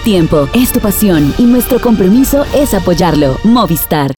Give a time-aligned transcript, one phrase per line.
[0.00, 3.38] tiempo, es tu pasión y nuestro compromiso es apoyarlo.
[3.44, 4.12] Movistar.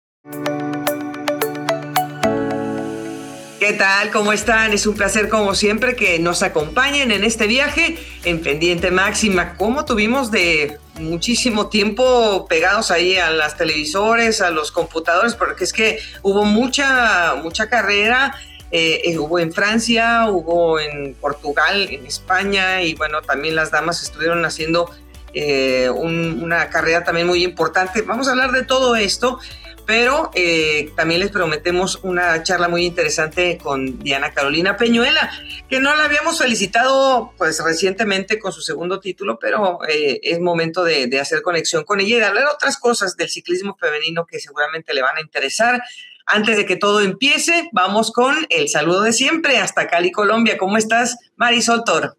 [3.59, 4.09] ¿Qué tal?
[4.11, 4.73] ¿Cómo están?
[4.73, 9.55] Es un placer como siempre que nos acompañen en este viaje en pendiente máxima.
[9.55, 15.73] Como tuvimos de muchísimo tiempo pegados ahí a las televisores, a los computadores, porque es
[15.73, 18.35] que hubo mucha, mucha carrera.
[18.71, 24.01] Eh, eh, hubo en Francia, hubo en Portugal, en España y bueno, también las damas
[24.01, 24.89] estuvieron haciendo
[25.33, 28.01] eh, una carrera también muy importante.
[28.01, 29.39] Vamos a hablar de todo esto
[29.85, 35.31] pero eh, también les prometemos una charla muy interesante con Diana Carolina Peñuela,
[35.69, 40.83] que no la habíamos felicitado pues recientemente con su segundo título, pero eh, es momento
[40.83, 44.39] de, de, hacer conexión con ella y de hablar otras cosas del ciclismo femenino que
[44.39, 45.81] seguramente le van a interesar.
[46.25, 50.57] Antes de que todo empiece, vamos con el saludo de siempre hasta Cali, Colombia.
[50.57, 52.15] ¿Cómo estás, Marisol Toro?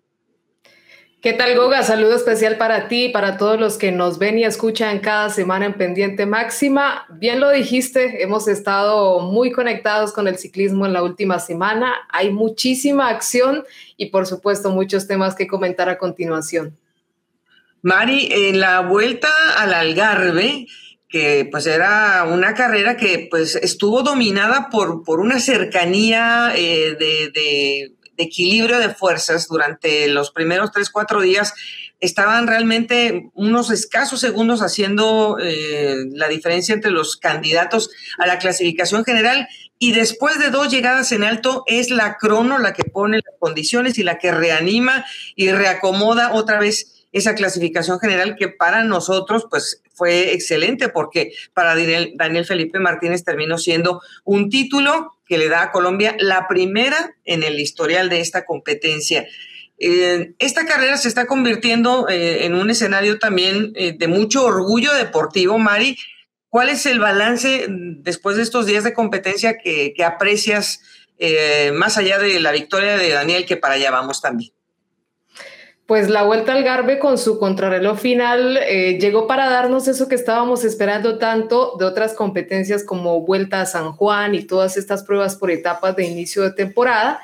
[1.23, 1.85] ¿Qué tal, Goga?
[1.85, 5.67] Saludo especial para ti y para todos los que nos ven y escuchan cada semana
[5.67, 7.07] en Pendiente Máxima.
[7.11, 11.95] Bien lo dijiste, hemos estado muy conectados con el ciclismo en la última semana.
[12.09, 13.63] Hay muchísima acción
[13.97, 16.77] y, por supuesto, muchos temas que comentar a continuación.
[17.83, 20.67] Mari, en la vuelta al Algarve,
[21.09, 27.31] que pues era una carrera que pues estuvo dominada por, por una cercanía eh, de
[27.31, 31.55] de equilibrio de fuerzas durante los primeros tres, cuatro días,
[32.01, 39.05] estaban realmente unos escasos segundos haciendo eh, la diferencia entre los candidatos a la clasificación
[39.05, 39.49] general.
[39.79, 43.99] Y después de dos llegadas en alto es la crono la que pone las condiciones
[43.99, 45.05] y la que reanima
[45.37, 51.75] y reacomoda otra vez esa clasificación general que para nosotros pues fue excelente porque para
[51.75, 57.43] Daniel Felipe Martínez terminó siendo un título que le da a Colombia la primera en
[57.43, 59.27] el historial de esta competencia.
[59.79, 64.93] Eh, esta carrera se está convirtiendo eh, en un escenario también eh, de mucho orgullo
[64.95, 65.99] deportivo, Mari.
[66.49, 70.81] ¿Cuál es el balance después de estos días de competencia que, que aprecias
[71.75, 74.53] más allá de la victoria de Daniel, que para allá vamos también?
[75.93, 80.15] Pues la vuelta al Garbe con su contrarreloj final eh, llegó para darnos eso que
[80.15, 85.37] estábamos esperando tanto de otras competencias como Vuelta a San Juan y todas estas pruebas
[85.37, 87.21] por etapas de inicio de temporada,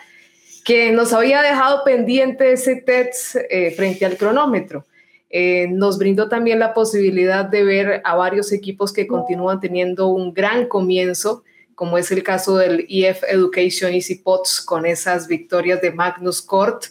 [0.66, 4.84] que nos había dejado pendiente ese TETS eh, frente al cronómetro.
[5.30, 10.34] Eh, nos brindó también la posibilidad de ver a varios equipos que continúan teniendo un
[10.34, 11.42] gran comienzo,
[11.74, 16.84] como es el caso del EF Education Easy Pots con esas victorias de Magnus Cort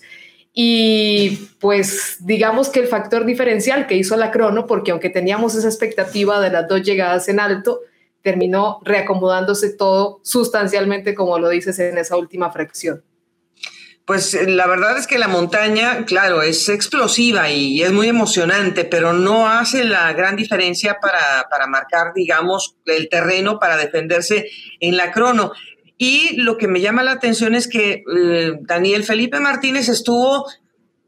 [0.59, 5.68] y pues digamos que el factor diferencial que hizo la crono, porque aunque teníamos esa
[5.68, 7.81] expectativa de las dos llegadas en alto,
[8.23, 13.03] terminó reacomodándose todo sustancialmente, como lo dices en esa última fracción.
[14.03, 18.84] Pues eh, la verdad es que la montaña, claro, es explosiva y es muy emocionante,
[18.84, 24.97] pero no hace la gran diferencia para, para marcar, digamos, el terreno para defenderse en
[24.97, 25.51] la crono.
[25.97, 30.45] Y lo que me llama la atención es que eh, Daniel Felipe Martínez estuvo,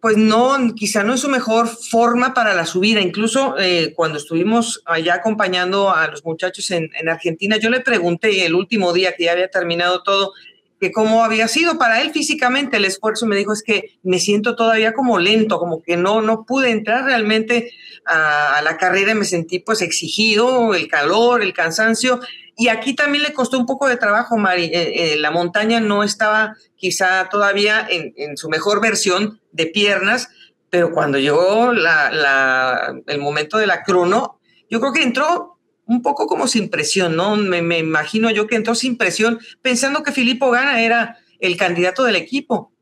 [0.02, 3.00] pues no, quizá no en su mejor forma para la subida.
[3.00, 8.46] Incluso eh, cuando estuvimos allá acompañando a los muchachos en, en, Argentina, yo le pregunté
[8.46, 10.34] el último día que ya había terminado todo,
[10.80, 13.28] que cómo había sido para él físicamente el esfuerzo.
[13.28, 17.04] Me dijo, es que me siento todavía como lento, como que no, no pude entrar
[17.04, 17.72] realmente
[18.08, 22.22] a, a la carrera, me sentí pues exigido, el calor, el cansancio
[22.60, 24.66] y aquí también le costó un poco de trabajo, Mari.
[24.66, 30.28] Eh, eh, la montaña no estaba quizá todavía en, su mejor versión de piernas,
[30.70, 36.48] pero cuando llegó el momento de la crono, yo creo que entró un poco como
[36.48, 37.38] sin presión, ¿no?
[37.38, 42.04] Me, me imagino yo que entró sin presión, pensando que Filippo Gana era el candidato
[42.04, 42.74] del equipo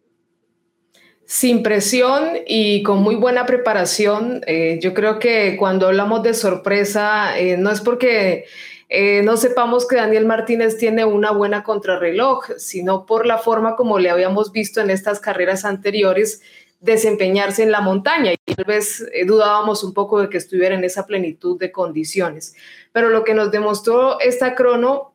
[1.29, 4.41] sin presión y con muy buena preparación.
[4.47, 8.45] Eh, yo creo que cuando hablamos de sorpresa, no es porque
[8.89, 13.99] eh, no sepamos que Daniel Martínez tiene una buena contrarreloj, sino por la forma como
[13.99, 16.41] le habíamos visto en estas carreras anteriores
[16.79, 20.83] desempeñarse en la montaña y tal vez eh, dudábamos un poco de que estuviera en
[20.83, 22.55] esa plenitud de condiciones.
[22.93, 25.13] Pero lo que nos demostró esta crono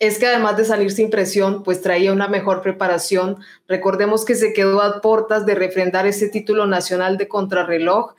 [0.00, 3.38] es que además de salir sin presión, pues traía una mejor preparación.
[3.66, 8.14] Recordemos que se quedó a puertas de refrendar ese título nacional de contrarreloj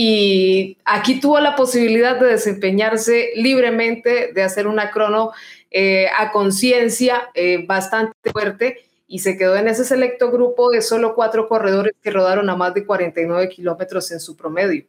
[0.00, 5.32] y aquí tuvo la posibilidad de desempeñarse libremente, de hacer una crono
[5.72, 11.16] eh, a conciencia eh, bastante fuerte y se quedó en ese selecto grupo de solo
[11.16, 14.84] cuatro corredores que rodaron a más de 49 kilómetros en su promedio.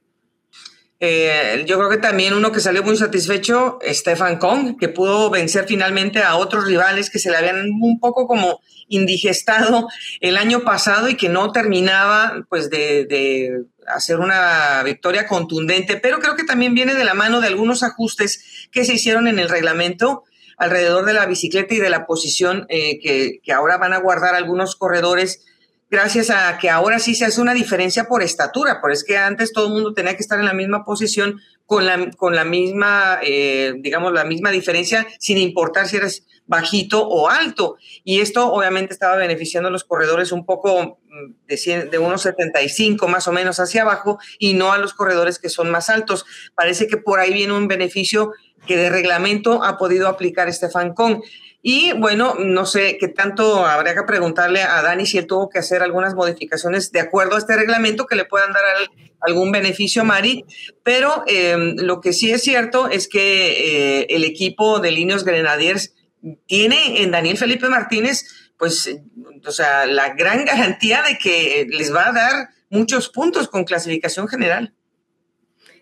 [1.02, 5.66] Eh, yo creo que también uno que salió muy satisfecho, Stefan Kong, que pudo vencer
[5.66, 8.60] finalmente a otros rivales que se le habían un poco como
[8.90, 9.88] indigestado
[10.20, 16.20] el año pasado y que no terminaba pues de, de hacer una victoria contundente, pero
[16.20, 19.48] creo que también viene de la mano de algunos ajustes que se hicieron en el
[19.48, 20.24] reglamento
[20.58, 24.36] alrededor de la bicicleta y de la posición eh, que, que ahora van a guardar
[24.36, 25.46] algunos corredores
[25.90, 29.54] gracias a que ahora sí se hace una diferencia por estatura, por es que antes
[29.54, 33.20] todo el mundo tenía que estar en la misma posición con la, con la misma,
[33.22, 37.78] eh, digamos, la misma diferencia, sin importar si eres bajito o alto.
[38.04, 43.08] Y esto obviamente estaba beneficiando a los corredores un poco mm, de, de unos 75
[43.08, 46.26] más o menos hacia abajo y no a los corredores que son más altos.
[46.56, 48.32] Parece que por ahí viene un beneficio
[48.66, 51.22] que de reglamento ha podido aplicar Estefan Kong.
[51.62, 55.60] Y bueno, no sé qué tanto habría que preguntarle a Dani si él tuvo que
[55.60, 58.64] hacer algunas modificaciones de acuerdo a este reglamento que le puedan dar
[59.20, 60.46] algún beneficio a Mari,
[60.84, 65.94] pero em, lo que sí es cierto es que eh, el equipo de Líneos Grenadiers
[66.46, 68.26] tiene en Daniel Felipe Martínez,
[68.58, 68.98] pues,
[69.46, 74.30] o sea, la gran garantía de que les va a dar muchos puntos con clasificación
[74.30, 74.74] general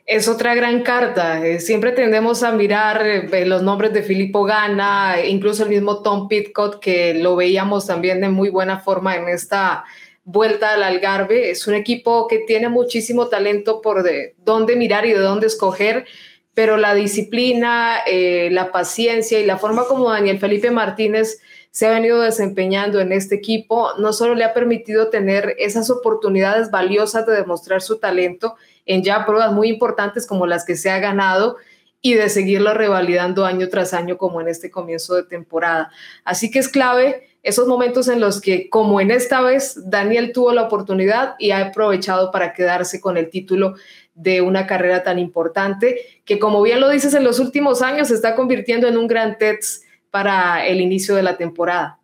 [0.07, 1.45] es otra gran carta.
[1.45, 6.29] Eh, siempre tendemos a mirar eh, los nombres de Filippo Gana, incluso el mismo Tom
[6.29, 9.83] Pitcott, que lo veíamos también de muy buena forma en esta
[10.23, 11.51] vuelta al Algarve.
[11.51, 16.05] Es un equipo que tiene muchísimo talento por de dónde mirar y de dónde escoger,
[16.53, 21.91] pero la disciplina, eh, la paciencia y la forma como Daniel Felipe Martínez se ha
[21.91, 27.33] venido desempeñando en este equipo, no solo le ha permitido tener esas oportunidades valiosas de
[27.33, 28.55] demostrar su talento,
[28.87, 31.57] en ya pruebas muy importantes como las que se ha ganado
[32.01, 35.91] y de seguirlo revalidando año tras año como en este comienzo de temporada.
[36.23, 40.51] Así que es clave esos momentos en los que, como en esta vez, Daniel tuvo
[40.51, 43.75] la oportunidad y ha aprovechado para quedarse con el título
[44.15, 48.15] de una carrera tan importante que, como bien lo dices, en los últimos años se
[48.15, 51.96] está convirtiendo en un gran TEDx para el inicio de la temporada.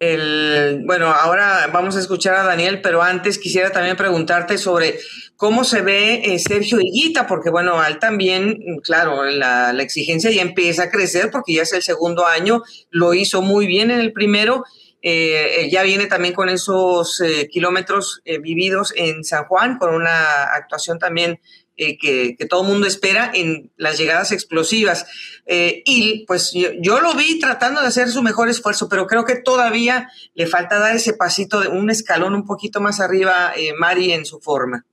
[0.00, 4.98] El, bueno, ahora vamos a escuchar a Daniel, pero antes quisiera también preguntarte sobre
[5.36, 10.84] cómo se ve eh, Sergio Higuita, porque bueno, él también, claro, la, exigencia ya empieza
[10.84, 14.64] a crecer porque ya es el segundo año, lo hizo muy bien en el primero,
[15.02, 20.98] eh, ya viene también con esos eh, kilómetros vividos en San Juan, con una actuación
[20.98, 21.40] también
[21.76, 25.06] eh, que, todo el mundo espera en las llegadas explosivas.
[25.46, 29.36] Eh, y pues yo, lo vi tratando de hacer su mejor esfuerzo, pero creo que
[29.36, 34.12] todavía le falta dar ese pasito de un escalón un poquito más arriba, eh, Mari,
[34.12, 34.84] en su forma.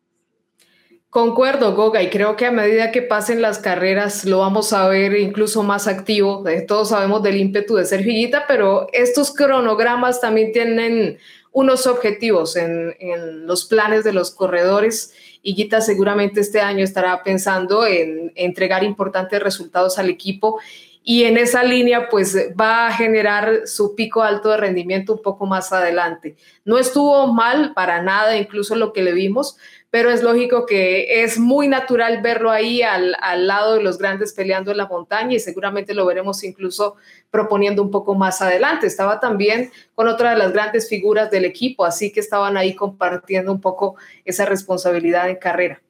[1.10, 5.18] Concuerdo, Goga, y creo que a medida que pasen las carreras lo vamos a ver
[5.18, 6.46] incluso más activo.
[6.68, 11.18] Todos sabemos del ímpetu de Sergio pero estos cronogramas también tienen
[11.52, 12.96] unos objetivos en
[13.48, 15.14] los planes de los corredores
[15.48, 20.60] Higuita seguramente este año estará pensando en entregar importantes resultados al equipo
[21.04, 25.46] y en esa línea pues va a generar su pico alto de rendimiento un poco
[25.46, 26.36] más adelante.
[26.66, 29.56] No estuvo mal para nada, incluso lo que le vimos,
[29.98, 34.32] pero es lógico que es muy natural verlo ahí al, al, lado de los grandes
[34.32, 36.98] peleando en la montaña y seguramente lo veremos incluso
[37.32, 38.86] proponiendo un poco más adelante.
[38.86, 43.52] Estaba también con otra de las grandes figuras del equipo, así que estaban ahí compartiendo
[43.52, 45.82] un poco esa responsabilidad en carrera.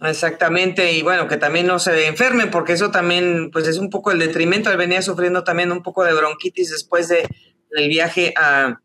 [0.00, 4.10] Exactamente, y bueno, que también no se enfermen, porque eso también, pues es un poco
[4.10, 4.70] el detrimento.
[4.70, 7.28] Él venía sufriendo también un poco de bronquitis después de,
[7.70, 8.80] del viaje a,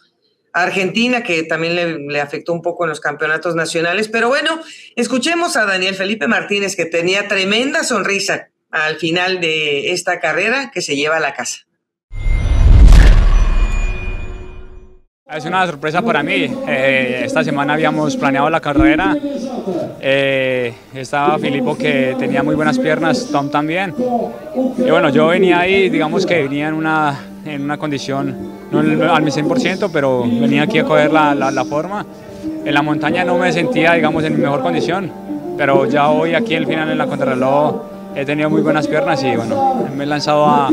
[0.56, 1.76] Argentina, que también
[2.08, 4.08] le, afectó un poco en los campeonatos nacionales.
[4.08, 4.62] Pero bueno,
[4.96, 10.82] escuchemos a Daniel Felipe Martínez, que tenía tremenda sonrisa al final de esta carrera que
[10.82, 11.58] se lleva a la casa.
[15.30, 16.50] Es una sorpresa para mí.
[16.68, 19.18] Eh, esta semana habíamos planeado la carrera.
[20.00, 23.94] Eh, estaba Filipo que tenía muy buenas piernas, Tom también.
[24.78, 28.36] Y bueno, yo venía ahí, digamos que venía en una, en una condición,
[28.72, 32.06] no al 100%, pero venía aquí a coger la, la, forma.
[32.66, 35.12] En la montaña no me sentía, digamos, en mi mejor condición,
[35.58, 37.82] pero ya hoy aquí al final en la contrarreloj
[38.16, 40.70] he tenido muy buenas piernas y bueno, me he lanzado a,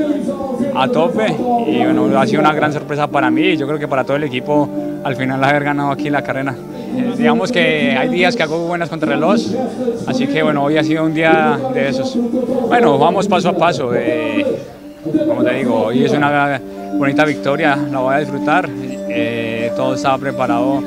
[0.76, 1.26] a tope
[1.67, 4.17] y bueno, ha sido una gran sorpresa para mí y yo creo que para todo
[4.17, 4.69] el equipo
[5.02, 6.55] al final haber ganado aquí la carrera.
[6.97, 9.41] Eh, digamos que hay días que hago buenas contrarreloj,
[10.07, 12.17] así que bueno, hoy ha sido un día de esos.
[12.69, 13.93] Bueno, vamos paso a paso.
[13.95, 14.47] Eh,
[15.02, 16.61] como te digo, hoy es una
[16.94, 18.68] bonita victoria, la voy a disfrutar.
[19.14, 20.82] Eh, todo estaba preparado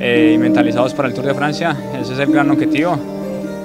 [0.00, 2.98] y mentalizados para el Tour de Francia, ese es el gran objetivo.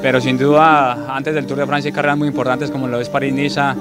[0.02, 3.10] Pero sin duda, antes del Tour de Francia hay carreras muy importantes como lo es
[3.10, 3.76] París-Niza,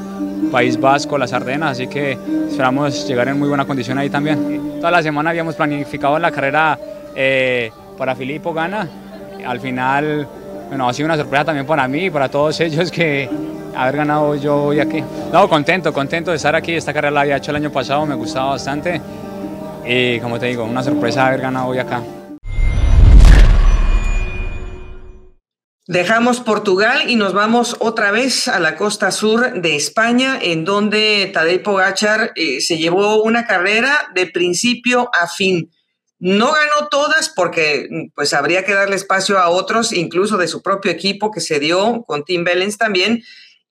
[0.50, 2.16] País Vasco, las Ardenas, así que
[2.48, 4.78] esperamos llegar en muy buena condición ahí también.
[4.80, 6.78] Toda la semana habíamos planificado la carrera
[7.14, 8.88] eh, para Filippo Gana,
[9.46, 10.26] al final
[10.68, 13.28] bueno, ha sido una sorpresa también para mí y para todos ellos que
[13.76, 15.02] haber ganado yo hoy aquí.
[15.33, 16.73] No, contento, contento de estar aquí.
[16.73, 19.00] Esta carrera la había hecho el año pasado, me gustaba bastante.
[19.85, 22.02] Y como te digo, una sorpresa haber ganado hoy acá.
[25.88, 31.30] Dejamos Portugal y nos vamos otra vez a la costa sur de España, en donde
[31.33, 35.71] Tadej Pogachar eh, se llevó una carrera de principio a fin.
[36.18, 40.90] No ganó todas porque pues habría que darle espacio a otros, incluso de su propio
[40.90, 43.23] equipo que se dio con Tim Bellens también.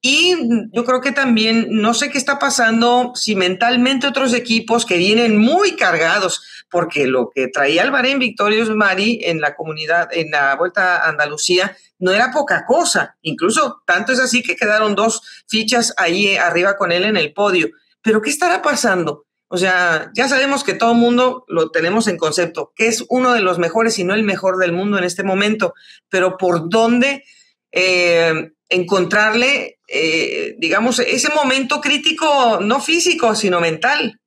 [0.07, 0.35] Y
[0.71, 5.35] yo creo que también, no sé qué está pasando si mentalmente otros equipos que vienen
[5.35, 10.55] muy cargados, porque lo que traía el Bahrein Victorious Mari en la comunidad, en la
[10.57, 13.17] Vuelta a Andalucía, no era poca cosa.
[13.23, 17.69] Incluso tanto es así que quedaron dos fichas ahí arriba con él en el podio.
[18.03, 19.25] Pero ¿qué estará pasando?
[19.47, 23.33] O sea, ya sabemos que todo el mundo lo tenemos en concepto, que es uno
[23.33, 25.73] de los mejores y no el mejor del mundo en este momento,
[26.09, 27.23] pero ¿por dónde
[27.71, 34.19] eh, encontrarle, eh, digamos, ese momento crítico, no físico, sino mental?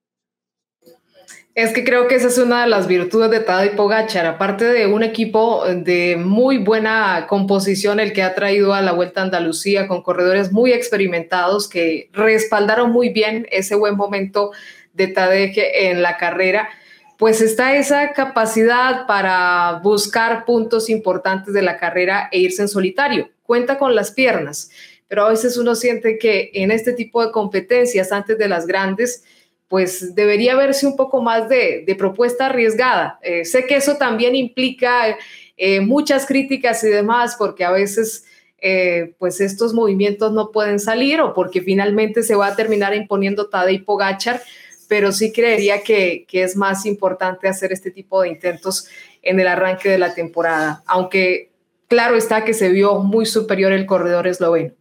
[1.58, 4.86] Es que creo que esa es una de las virtudes de Tadej Pogachar, aparte de
[4.86, 9.88] un equipo de muy buena composición, el que ha traído a la Vuelta a Andalucía
[9.88, 14.52] con corredores muy experimentados que respaldaron muy bien ese buen momento
[14.92, 16.68] de Tadej en la carrera,
[17.16, 23.30] pues está esa capacidad para buscar puntos importantes de la carrera e irse en solitario.
[23.48, 24.68] Cuenta con las piernas,
[25.06, 29.24] pero a veces uno siente que en este tipo de competencias, antes de las grandes,
[29.68, 33.18] pues debería verse un poco más de, propuesta arriesgada.
[33.22, 35.16] Eh, sé que eso también implica
[35.56, 38.26] eh, muchas críticas y demás, porque a veces
[38.60, 43.48] eh, pues estos movimientos no pueden salir o porque finalmente se va a terminar imponiendo
[43.48, 44.42] Tadej Pogachar,
[44.88, 48.88] pero sí creería que, que, es más importante hacer este tipo de intentos
[49.22, 51.48] en el arranque de la temporada, aunque
[51.88, 54.74] claro está que se vio muy superior el corredor esloveno.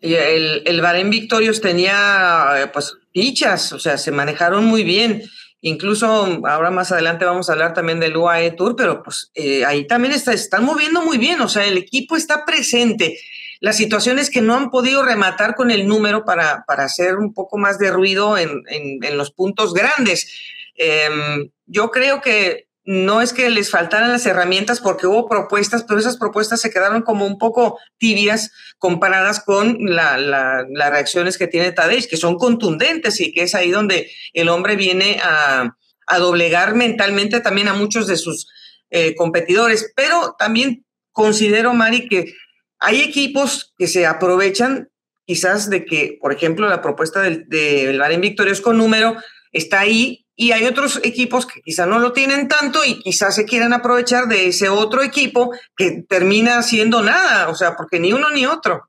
[0.00, 5.22] Y el, el Bahrein Victorious tenía pues fichas, o sea, se manejaron muy bien.
[5.62, 6.06] Incluso
[6.44, 10.12] ahora más adelante vamos a hablar también del UAE Tour, pero pues eh, ahí también
[10.12, 13.18] está, están moviendo muy bien, o sea, el equipo está presente.
[13.60, 17.56] Las situaciones que no han podido rematar con el número para, para hacer un poco
[17.56, 20.30] más de ruido en, en, los puntos grandes.
[20.76, 25.98] Em, yo creo que no es que les faltaran las herramientas porque hubo propuestas, pero
[25.98, 32.08] esas propuestas se quedaron como un poco tibias comparadas con las reacciones que tiene Tadej,
[32.08, 35.76] que son contundentes y que es ahí donde el hombre viene a,
[36.18, 38.46] doblegar mentalmente también a muchos de sus
[38.90, 39.92] eh, competidores.
[39.96, 42.32] Pero también considero, Mari, que
[42.78, 44.88] hay equipos que se aprovechan
[45.24, 49.16] quizás de que, por ejemplo, la propuesta del, del Bar en Victorios con número
[49.50, 53.46] está ahí y hay otros equipos que quizá no lo tienen tanto y quizás se
[53.46, 58.30] quieran aprovechar de ese otro equipo que termina haciendo nada, o sea, porque ni uno
[58.30, 58.88] ni otro.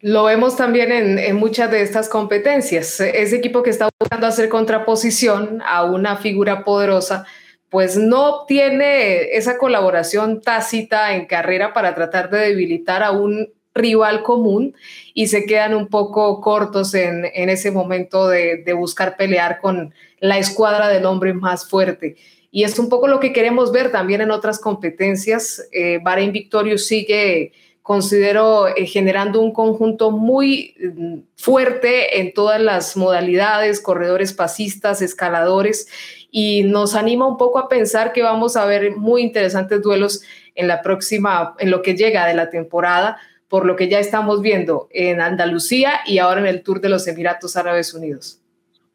[0.00, 3.00] Lo vemos también en, muchas de estas competencias.
[3.00, 7.26] Ese equipo que está buscando hacer contraposición a una figura poderosa,
[7.68, 14.22] pues no tiene esa colaboración tácita en carrera para tratar de debilitar a un rival
[14.22, 14.74] común
[15.14, 20.88] y se quedan un poco cortos en, ese momento de, buscar pelear con la escuadra
[20.88, 22.16] del hombre más fuerte.
[22.50, 25.66] Y es un poco lo que queremos ver también en otras competencias.
[25.72, 26.32] Eh, Bahrein
[26.78, 35.02] sigue, considero, eh, generando un conjunto muy mm, fuerte en todas las modalidades, corredores pasistas,
[35.02, 35.88] escaladores,
[36.30, 40.22] y nos anima un poco a pensar que vamos a ver muy interesantes duelos
[40.54, 43.18] en la próxima, en lo que llega de la temporada,
[43.48, 47.06] por lo que ya estamos viendo en Andalucía y ahora en el Tour de los
[47.06, 48.40] Emiratos Árabes Unidos.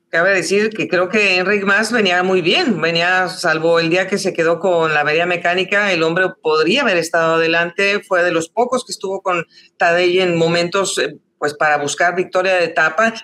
[0.10, 4.20] Cabe decir que creo que Enric Mas venía muy bien, venía, salvo el día que
[4.20, 8.48] se quedó con la avería mecánica, el hombre podría haber estado adelante, fue de los
[8.48, 13.16] pocos que estuvo con Tadej en momentos eh, pues para buscar victoria de etapa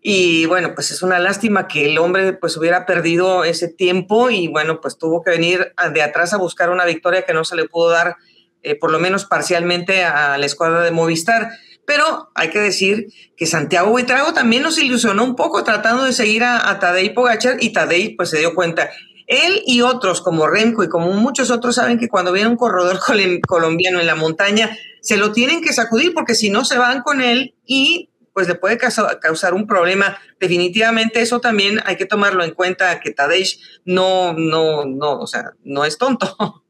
[0.00, 4.48] y bueno, pues es una lástima que el hombre pues hubiera perdido ese tiempo y
[4.48, 7.68] bueno, pues tuvo que venir de atrás a buscar una victoria que no se le
[7.68, 8.16] pudo dar
[8.62, 11.50] eh, por lo menos parcialmente a la escuadra de Movistar.
[11.86, 16.44] Pero hay que decir que Santiago Buitrago también nos ilusionó un poco tratando de seguir
[16.44, 18.90] a, a Tadej Pogachar y Tadej pues se dio cuenta.
[19.26, 22.98] Él y otros como Remco y como muchos otros saben que cuando viene un corredor
[23.46, 27.20] colombiano en la montaña se lo tienen que sacudir porque si no se van con
[27.20, 30.16] él y pues le puede causar un problema.
[30.38, 35.52] Definitivamente eso también hay que tomarlo en cuenta que Tadej no, no, no, o sea,
[35.64, 36.36] no es tonto.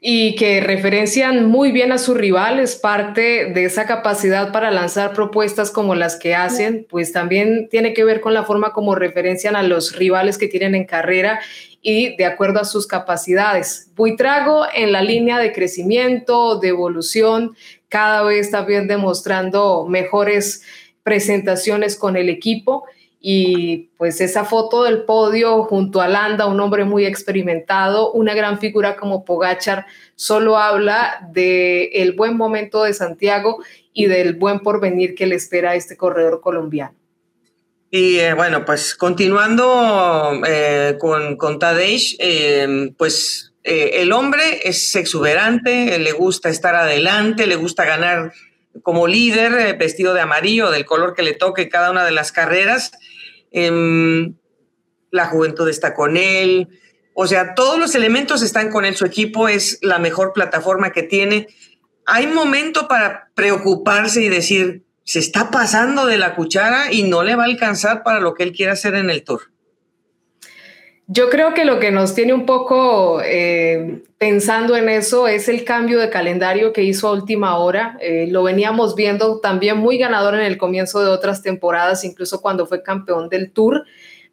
[0.00, 5.12] y que referencian muy bien a su rival, es parte de esa capacidad para lanzar
[5.12, 9.56] propuestas como las que hacen, pues también tiene que ver con la forma como referencian
[9.56, 11.40] a los rivales que tienen en carrera
[11.82, 13.90] y de acuerdo a sus capacidades.
[13.94, 17.56] Buitrago en la línea de crecimiento, de evolución,
[17.88, 20.62] cada vez también demostrando mejores
[21.02, 22.84] presentaciones con el equipo
[23.20, 28.60] y pues esa foto del podio junto a Landa, un hombre muy experimentado, una gran
[28.60, 33.58] figura como Pogachar, solo habla del el buen momento de Santiago
[33.92, 36.94] y del buen porvenir que le espera a este corredor colombiano.
[37.90, 45.98] Y eh, bueno, pues continuando eh, con, con Tadej, eh, pues el hombre es exuberante,
[45.98, 48.32] le gusta estar adelante, le gusta ganar
[48.82, 52.92] como líder, vestido de amarillo, del color que le toque cada una de las carreras.
[53.50, 54.34] Em,
[55.10, 56.68] la juventud está con él.
[57.14, 58.96] O sea, todos los elementos están con él.
[58.96, 61.48] Su equipo es la mejor plataforma que tiene.
[62.04, 67.36] Hay momento para preocuparse y decir, se está pasando de la cuchara y no le
[67.36, 69.52] va a alcanzar para lo que él quiere hacer en el tour.
[71.08, 75.62] Yo creo que lo que nos tiene un poco eh, pensando en eso es el
[75.62, 77.96] cambio de calendario que hizo a última hora.
[78.00, 82.66] Eh, lo veníamos viendo también muy ganador en el comienzo de otras temporadas, incluso cuando
[82.66, 83.84] fue campeón del Tour.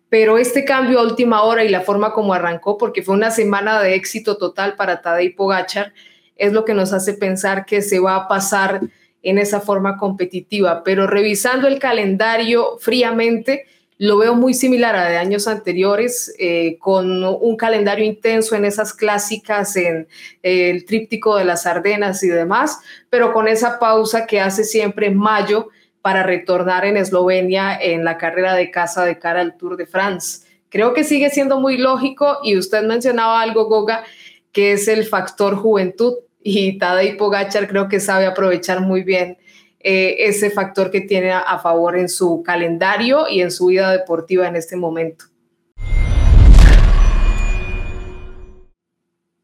[0.09, 3.79] Pero este cambio a última hora y la forma como arrancó, porque fue una semana
[3.79, 5.93] de éxito total para Tadej Pogachar,
[6.37, 8.81] es lo que nos hace pensar que se va a pasar
[9.21, 10.83] en esa forma competitiva.
[10.83, 13.65] Pero revisando el calendario fríamente,
[14.03, 18.93] lo veo muy similar a de años anteriores, eh, con un calendario intenso en esas
[18.93, 20.09] clásicas, en
[20.41, 22.79] eh, el tríptico de las Ardenas y demás,
[23.09, 25.69] pero con esa pausa que hace siempre en mayo
[26.01, 30.45] para retornar en Eslovenia en la carrera de casa de cara al Tour de France.
[30.67, 34.03] Creo que sigue siendo muy lógico y usted mencionaba algo, Goga,
[34.51, 39.37] que es el factor juventud y Tadej Pogachar creo que sabe aprovechar muy bien
[39.83, 44.47] eh, ese factor que tiene a, favor en su calendario y en su vida deportiva
[44.47, 45.25] en este momento.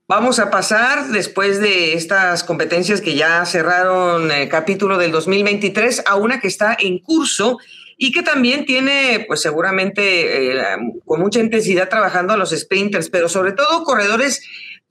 [0.07, 6.15] Vamos a pasar, después de estas competencias que ya cerraron el capítulo del 2023, a
[6.15, 7.57] una que está en curso
[7.97, 10.61] y que también tiene, pues seguramente, eh,
[11.05, 14.41] con mucha intensidad trabajando a los sprinters, pero sobre todo corredores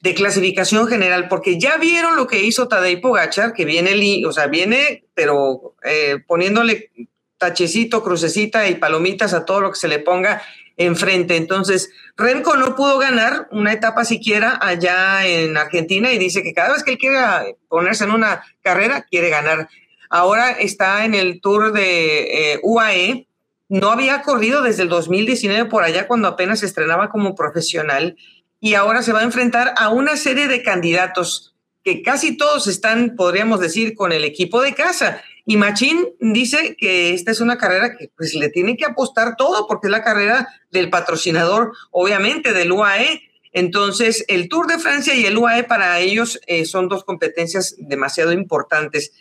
[0.01, 4.47] de clasificación general, porque ya vieron lo que hizo Tadej Pogachar, que viene, o sea,
[4.47, 6.91] viene, pero eh, poniéndole
[7.37, 10.43] tachecito, crucecita y palomitas a todo lo que se le ponga
[10.77, 11.37] enfrente.
[11.37, 16.73] Entonces, Remco no pudo ganar una etapa siquiera allá en Argentina y dice que cada
[16.73, 19.69] vez que él quiera ponerse en una carrera, quiere ganar.
[20.09, 23.27] Ahora está en el Tour de eh, UAE.
[23.69, 28.17] No había corrido desde el 2019 por allá cuando apenas estrenaba como profesional
[28.61, 33.17] y ahora se va a enfrentar a una serie de candidatos que casi todos están,
[33.17, 35.23] podríamos decir, con el equipo de casa.
[35.47, 39.67] Y Machín dice que esta es una carrera que pues le tiene que apostar todo
[39.67, 43.23] porque es la carrera del patrocinador, obviamente, del UAE.
[43.53, 48.33] Entonces, el Tour de Francia y el UAE para ellos eh, son dos competencias demasiado
[48.33, 49.13] importantes.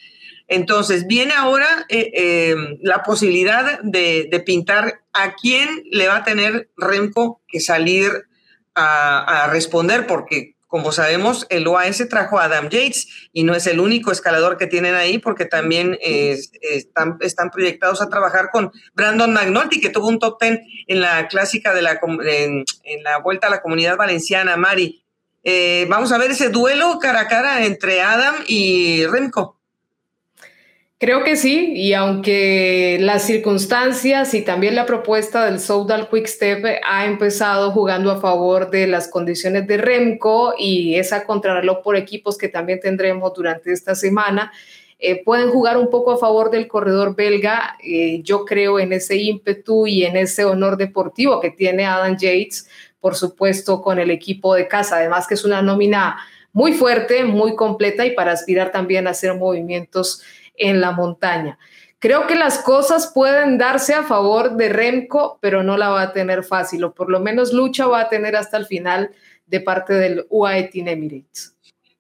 [0.49, 6.23] Entonces, viene ahora eh, eh, la posibilidad de, de, pintar a quién le va a
[6.23, 8.27] tener Remco que salir
[8.77, 13.79] a, responder porque como sabemos, el OAS trajo a Adam Yates y no es el
[13.79, 19.79] único escalador que tienen ahí porque también están, están, proyectados a trabajar con Brandon McNulty,
[19.79, 22.65] que tuvo un top ten en la clásica de la, en,
[23.01, 25.01] la Vuelta a la Comunidad Valenciana, Mari.
[25.41, 29.56] Eh, vamos a ver ese duelo cara a cara entre Adam y Remco.
[30.99, 36.65] Creo que sí, y aunque las circunstancias y también la propuesta del Soudal Quick Step
[36.83, 42.35] ha empezado jugando a favor de las condiciones de Remco y esa contrarreloj por equipos
[42.35, 44.51] que también tendremos durante esta semana,
[44.97, 47.77] eh, pueden jugar un poco a favor del corredor belga.
[47.83, 52.67] Eh, yo creo en ese ímpetu y en ese honor deportivo que tiene Adam Yates,
[52.99, 54.95] por supuesto, con el equipo de casa.
[54.95, 56.17] Además que es una nómina
[56.53, 60.23] muy fuerte, muy completa y para aspirar también a hacer movimientos
[60.57, 61.57] en la montaña.
[61.99, 66.13] Creo que las cosas pueden darse a favor de Remco, pero no la va a
[66.13, 69.11] tener fácil, o por lo menos lucha va a tener hasta el final
[69.47, 71.55] de parte del UAE Team Emirates.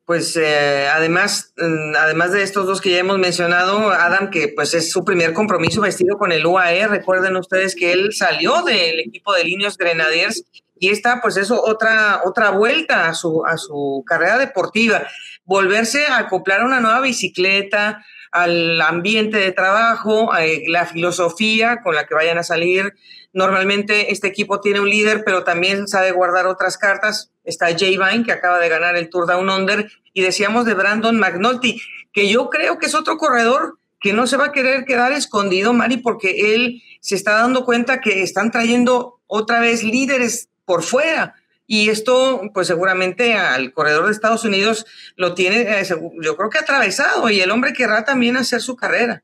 [0.05, 4.73] Pues eh, además, mm, además de estos dos que ya hemos mencionado, Adam, que pues
[4.73, 9.33] es su primer compromiso vestido con el UAE, recuerden ustedes que él salió del equipo
[9.33, 10.45] de Líneas Grenadiers
[10.79, 15.07] y esta pues es otra, otra vuelta a su, a su carrera deportiva,
[15.43, 22.05] volverse a acoplar una nueva bicicleta, al ambiente de trabajo, eh, la filosofía con la
[22.05, 22.93] que vayan a salir.
[23.33, 27.31] Normalmente este equipo tiene un líder, pero también sabe guardar otras cartas.
[27.43, 31.17] Está Jay Vine, que acaba de ganar el Tour Down Under, y decíamos de Brandon
[31.17, 31.79] McNulty,
[32.11, 35.73] que yo creo que es otro corredor que no se va a querer quedar escondido,
[35.73, 41.35] Mari, porque él se está dando cuenta que están trayendo otra vez líderes por fuera.
[41.67, 44.85] Y esto, pues seguramente al corredor de Estados Unidos
[45.17, 45.83] lo tiene, eh,
[46.21, 49.23] yo creo que atravesado, y el hombre querrá también hacer su carrera.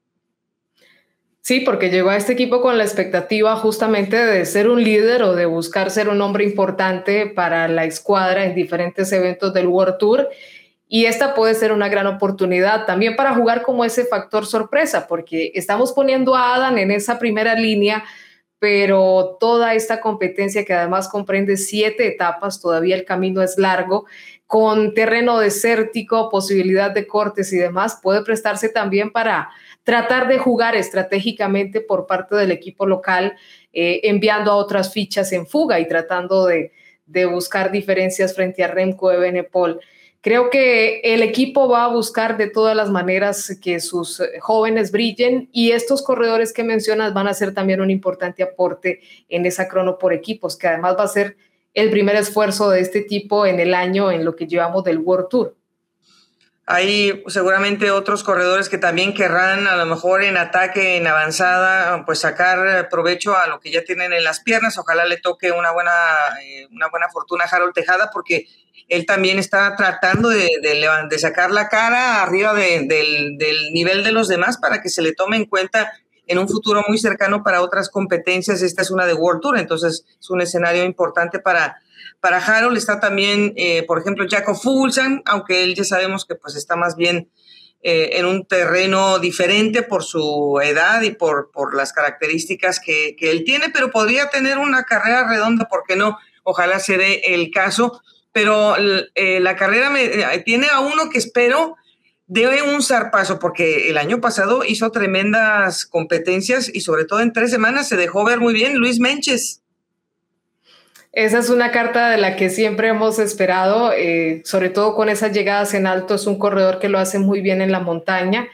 [1.39, 5.35] Sí, porque llegó a este equipo con la expectativa justamente de ser un líder o
[5.35, 10.29] de buscar ser un hombre importante para la escuadra en diferentes eventos del World Tour.
[10.87, 15.51] Y esta puede ser una gran oportunidad también para jugar como ese factor sorpresa, porque
[15.53, 18.05] estamos poniendo a Adam en esa primera línea
[18.63, 24.05] pero toda esta competencia que además comprende siete etapas, todavía el camino es largo,
[24.47, 29.49] con terreno desértico, posibilidad de cortes y demás, puede prestarse también para
[29.83, 33.35] tratar de jugar estratégicamente por parte del equipo local,
[33.73, 36.71] eh, enviando a otras fichas en fuga y tratando de,
[37.05, 39.81] de buscar diferencias frente a Remco de Benepol.
[40.23, 45.49] Creo que el equipo va a buscar de todas las maneras que sus jóvenes brillen
[45.51, 49.97] y estos corredores que mencionas van a ser también un importante aporte en esa crono
[49.97, 51.35] por equipos, que además va a ser
[51.73, 55.27] el primer esfuerzo de este tipo en el año en lo que llevamos del World
[55.27, 55.57] Tour.
[56.65, 62.19] Hay seguramente otros corredores que también querrán, a lo mejor en ataque, en avanzada, pues
[62.19, 64.77] sacar provecho a lo que ya tienen en las piernas.
[64.77, 65.91] Ojalá le toque una buena,
[66.41, 68.47] eh, una buena fortuna a Harold Tejada, porque
[68.89, 74.27] él también está tratando de, de, sacar la cara arriba del, del, nivel de los
[74.27, 75.91] demás para que se le tome en cuenta
[76.27, 78.61] en un futuro muy cercano para otras competencias.
[78.61, 81.77] Esta es una de World Tour, entonces es un escenario importante para,
[82.19, 82.77] para Harold.
[82.77, 86.95] Está también, eh, por ejemplo, Jacob Fulsan, aunque él ya sabemos que pues está más
[86.95, 87.29] bien
[87.81, 93.29] eh, en un terreno diferente por su edad y por, por las características que, que
[93.29, 96.17] él tiene, pero podría tener una carrera redonda, ¿por qué no?
[96.43, 98.01] Ojalá se dé el caso
[98.33, 98.75] pero
[99.15, 101.77] eh, la carrera me, eh, tiene a uno que espero
[102.27, 107.51] debe un zarpazo, porque el año pasado hizo tremendas competencias y sobre todo en tres
[107.51, 109.61] semanas se dejó ver muy bien Luis Menches.
[111.11, 115.31] Esa es una carta de la que siempre hemos esperado, eh, sobre todo con esas
[115.31, 118.47] llegadas en alto, es un corredor que lo hace muy bien en la montaña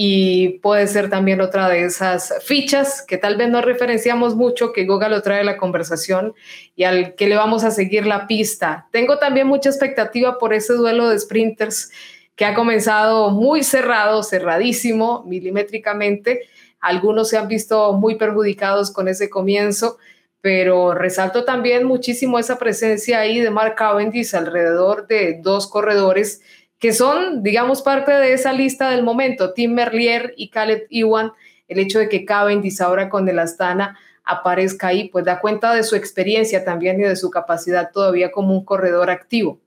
[0.00, 4.84] y puede ser también otra de esas fichas que tal vez no referenciamos mucho, que
[4.86, 6.34] Goga lo trae a la conversación
[6.76, 8.86] y al que le vamos a seguir la pista.
[8.92, 11.90] Tengo también mucha expectativa por ese duelo de sprinters
[12.36, 16.42] que ha comenzado muy cerrado, cerradísimo, milimétricamente.
[16.78, 19.98] Algunos se han visto muy perjudicados con ese comienzo,
[20.40, 26.40] pero resalto también muchísimo esa presencia ahí de Mark Cavendish alrededor de dos corredores
[26.78, 31.32] que son, digamos, parte de esa lista del momento, Tim Merlier y Caleb Iwan,
[31.66, 35.82] el hecho de que Cavendish ahora con el Astana aparezca ahí, pues da cuenta de
[35.82, 39.58] su experiencia también y de su capacidad todavía como un corredor activo.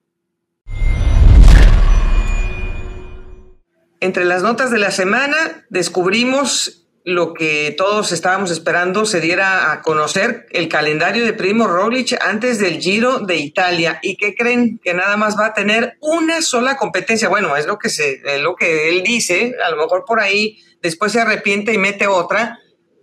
[4.00, 5.36] Entre las notas de la semana
[5.70, 12.18] descubrimos lo que todos estábamos esperando se diera a conocer el calendario de Primo Roglic
[12.22, 14.00] antes del Giro de Italia.
[14.04, 14.80] ¿Y qué creen?
[14.84, 17.30] Que nada más va a tener una sola competencia.
[17.30, 19.56] Bueno, es lo que, se, es lo que él dice.
[19.66, 22.60] A lo mejor por ahí después se arrepiente y mete otra.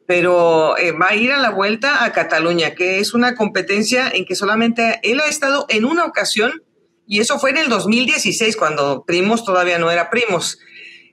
[0.07, 4.25] Pero eh, va a ir a la vuelta a Cataluña, que es una competencia en
[4.25, 6.63] que solamente él ha estado en una ocasión
[7.11, 10.59] y eso fue en el 2016, cuando Primos todavía no era Primos.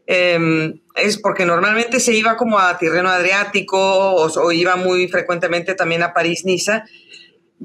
[0.05, 6.03] Em, es porque normalmente se iba como a Tirreno Adriático o, iba muy frecuentemente también
[6.03, 6.85] a París-Niza.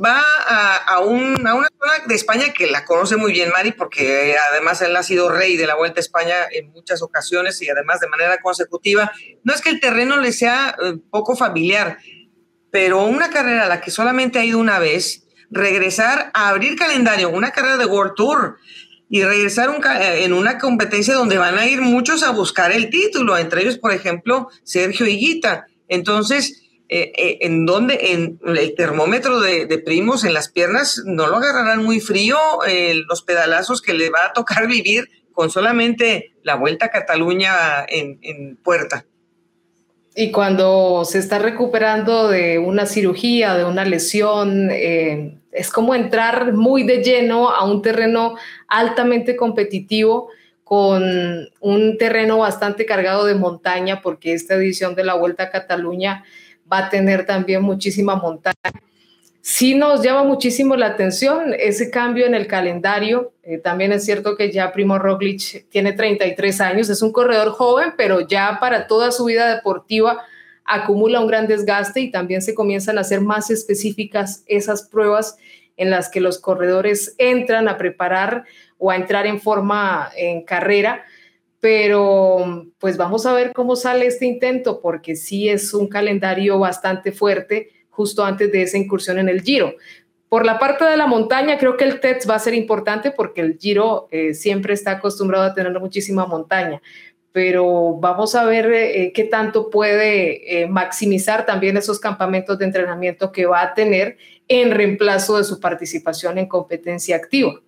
[0.02, 4.96] Va a, una zona de España que la conoce muy bien Mari, porque además él
[4.96, 8.38] ha sido rey de la Vuelta a España en muchas ocasiones y además de manera
[8.40, 9.12] consecutiva.
[9.42, 11.98] No es que el terreno le sea eh, poco familiar,
[12.70, 17.28] pero una carrera a la que solamente ha ido una vez, regresar a abrir calendario,
[17.28, 18.58] una carrera de World Tour,
[19.12, 23.36] y regresar eh, en una competencia donde van a ir muchos a buscar el título,
[23.36, 25.66] entre ellos, por ejemplo, Sergio Higuita.
[25.88, 31.36] Entonces, eh, eh, en donde en el termómetro de, primos en las piernas no lo
[31.38, 32.36] agarrarán muy frío
[33.08, 38.56] los pedalazos que le va a tocar vivir con solamente la vuelta a Cataluña en,
[38.62, 39.04] puerta.
[40.14, 44.70] Y cuando se está recuperando de una cirugía, de una lesión,
[45.52, 48.36] es como entrar muy de lleno a un terreno
[48.68, 50.28] altamente competitivo
[50.64, 56.24] con un terreno bastante cargado de montaña, porque esta edición de la Vuelta a Cataluña
[56.72, 58.54] va a tener también muchísima montaña.
[59.42, 63.32] Sí nos llama muchísimo la atención ese cambio en el calendario.
[63.42, 67.94] Eh, también es cierto que ya Primo Roglic tiene 33 años, es un corredor joven,
[67.96, 70.22] pero ya para toda su vida deportiva
[70.64, 75.36] acumula un gran desgaste y también se comienzan a hacer más específicas esas pruebas
[75.76, 78.44] en las que los corredores entran a preparar
[78.78, 81.04] o a entrar en forma en carrera.
[81.58, 87.12] Pero pues vamos a ver cómo sale este intento, porque sí es un calendario bastante
[87.12, 89.74] fuerte justo antes de esa incursión en el Giro.
[90.30, 93.40] Por la parte de la montaña, creo que el TETS va a ser importante porque
[93.40, 96.80] el Giro eh, siempre está acostumbrado a tener muchísima montaña,
[97.32, 103.30] pero vamos a ver eh, qué tanto puede eh, maximizar también esos campamentos de entrenamiento
[103.30, 107.60] que va a tener en reemplazo de su participación en competencia activa.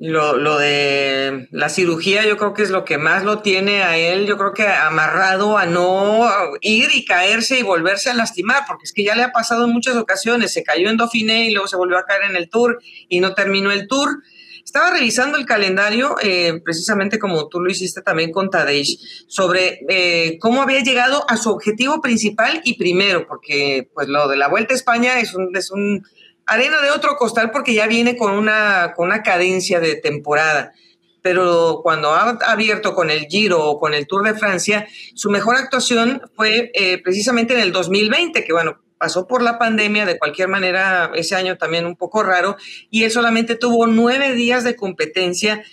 [0.00, 3.96] Lo, lo, de la cirugía yo creo que es lo que más lo tiene a
[3.98, 6.24] él, yo creo que amarrado a no
[6.60, 9.72] ir y caerse y volverse a lastimar, porque es que ya le ha pasado en
[9.72, 12.78] muchas ocasiones, se cayó en Dauphiné y luego se volvió a caer en el Tour
[13.08, 14.22] y no terminó el Tour.
[14.68, 20.36] Estaba revisando el calendario, eh, precisamente como tú lo hiciste también con Tadej, sobre eh,
[20.40, 24.74] cómo había llegado a su objetivo principal y primero, porque pues lo de la Vuelta
[24.74, 26.06] a España es un, es un
[26.44, 30.74] arena de otro costal porque ya viene con una, con una cadencia de temporada.
[31.22, 35.56] Pero cuando ha abierto con el Giro o con el Tour de Francia, su mejor
[35.56, 40.48] actuación fue eh, precisamente en el 2020, que bueno, pasó por la pandemia, de cualquier
[40.48, 42.56] manera ese año también un poco raro,
[42.90, 45.64] y él solamente tuvo nueve días de competencia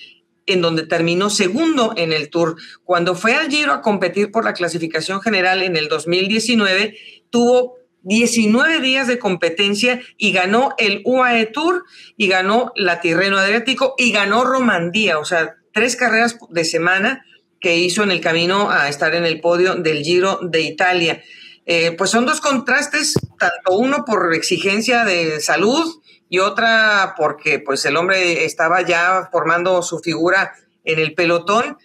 [0.46, 2.56] en donde terminó segundo en el Tour.
[2.84, 6.96] Cuando fue al Giro a competir por la clasificación general en el 2019,
[7.30, 11.84] tuvo 19 días de competencia y ganó el UAE Tour
[12.16, 17.26] y ganó la Tirreno Adriático y ganó Romandía, o sea, tres carreras de semana
[17.60, 21.24] que hizo en el camino a estar en el podio del Giro de Italia.
[21.65, 27.86] Eh, pues son dos contrastes, tanto uno por exigencia de salud y otra porque pues
[27.86, 31.78] el hombre estaba ya formando su figura en el pelotón.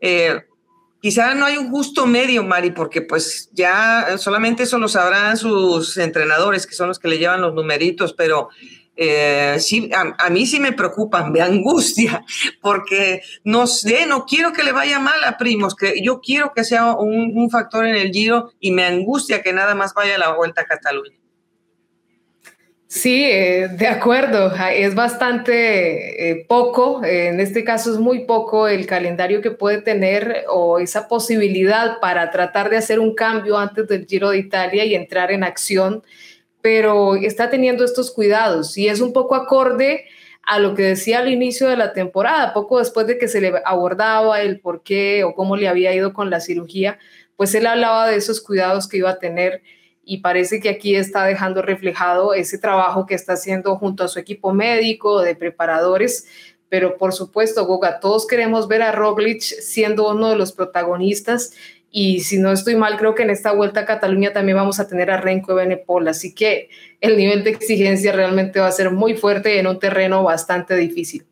[0.00, 0.42] Eh,
[1.00, 5.96] Quizá no hay un justo medio, Mari, porque pues ya solamente eso lo sabrán sus
[5.96, 8.48] entrenadores, que son los que le llevan los numeritos, pero
[9.00, 12.24] eh, sí, a, mí sí me preocupan, me angustia,
[12.60, 16.64] porque no sé, no quiero que le vaya mal a Primos, que yo quiero que
[16.64, 20.62] sea un, factor en el Giro y me angustia que nada más vaya la Vuelta
[20.62, 21.16] a Cataluña.
[22.88, 24.52] Sí, eh, de acuerdo.
[24.72, 30.44] Es bastante eh, poco, en este caso es muy poco el calendario que puede tener
[30.48, 34.96] o esa posibilidad para tratar de hacer un cambio antes del Giro de Italia y
[34.96, 36.02] entrar en acción,
[36.60, 40.06] pero está teniendo estos cuidados y es un poco acorde
[40.42, 43.52] a lo que decía al inicio de la temporada, poco después de que se le
[43.64, 46.98] abordaba el por qué o cómo le había ido con la cirugía,
[47.36, 49.62] pues él hablaba de esos cuidados que iba a tener
[50.04, 54.18] y parece que aquí está dejando reflejado ese trabajo que está haciendo junto a su
[54.18, 56.26] equipo médico, de preparadores,
[56.70, 61.52] pero por supuesto, Goga, todos queremos ver a Roglic siendo uno de los protagonistas
[61.90, 64.88] y si no estoy mal, creo que en esta vuelta a Cataluña también vamos a
[64.88, 66.68] tener a Renko Benepol, así que
[67.00, 71.24] el nivel de exigencia realmente va a ser muy fuerte en un terreno bastante difícil.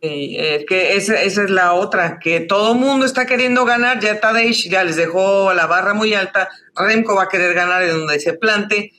[0.00, 4.84] es que esa, es la otra, que todo mundo está queriendo ganar, ya Tadej ya
[4.84, 8.92] les dejó la barra muy alta, Remco va a querer ganar en donde se plante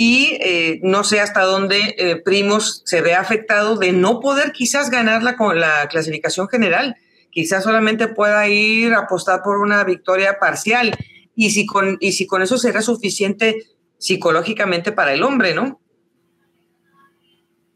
[0.00, 4.90] y eh, no sé hasta dónde eh, Primos se ve afectado de no poder quizás
[4.90, 6.96] ganarla con la clasificación general.
[7.30, 10.96] Quizás solamente pueda ir a apostar por una victoria parcial
[11.34, 13.66] y si con, y si con eso será suficiente
[13.98, 15.80] psicológicamente para el hombre, ¿no?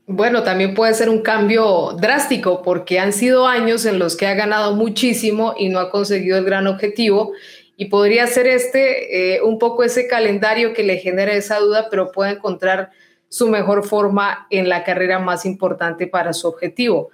[0.07, 4.35] Bueno, también puede ser un cambio drástico porque han sido años en los que ha
[4.35, 7.33] ganado muchísimo y no ha conseguido el gran objetivo
[7.77, 12.13] y podría ser este eh, un poco ese calendario que le genera esa duda, pero
[12.13, 12.91] puede encontrar
[13.29, 17.11] su mejor forma en la carrera más importante para su objetivo.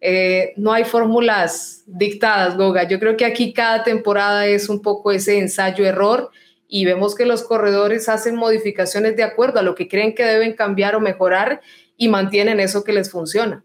[0.00, 2.84] Eh, no hay fórmulas dictadas, Goga.
[2.84, 6.30] Yo creo que aquí cada temporada es un poco ese ensayo-error
[6.66, 10.54] y vemos que los corredores hacen modificaciones de acuerdo a lo que creen que deben
[10.54, 11.60] cambiar o mejorar
[11.96, 13.64] y mantienen eso que les funciona.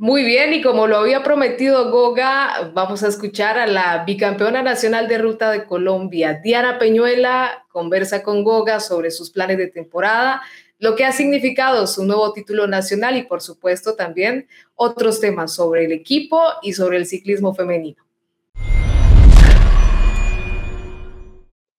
[0.00, 5.08] Muy bien, y como lo había prometido Goga, vamos a escuchar a la bicampeona nacional
[5.08, 10.40] de ruta de Colombia, Diana Peñuela, conversa con Goga sobre sus planes de temporada,
[10.78, 15.84] lo que ha significado su nuevo título nacional y por supuesto también otros temas sobre
[15.84, 18.04] el equipo y sobre el ciclismo femenino.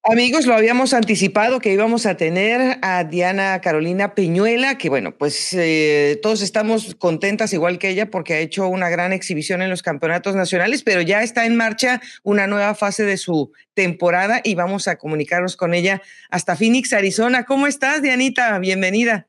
[0.03, 5.51] Amigos, lo habíamos anticipado que íbamos a tener a Diana Carolina Peñuela, que bueno, pues
[5.51, 9.83] eh, todos estamos contentas igual que ella porque ha hecho una gran exhibición en los
[9.83, 14.88] campeonatos nacionales, pero ya está en marcha una nueva fase de su temporada y vamos
[14.88, 17.43] a comunicarnos con ella hasta Phoenix, Arizona.
[17.43, 18.57] ¿Cómo estás, Dianita?
[18.57, 19.28] Bienvenida.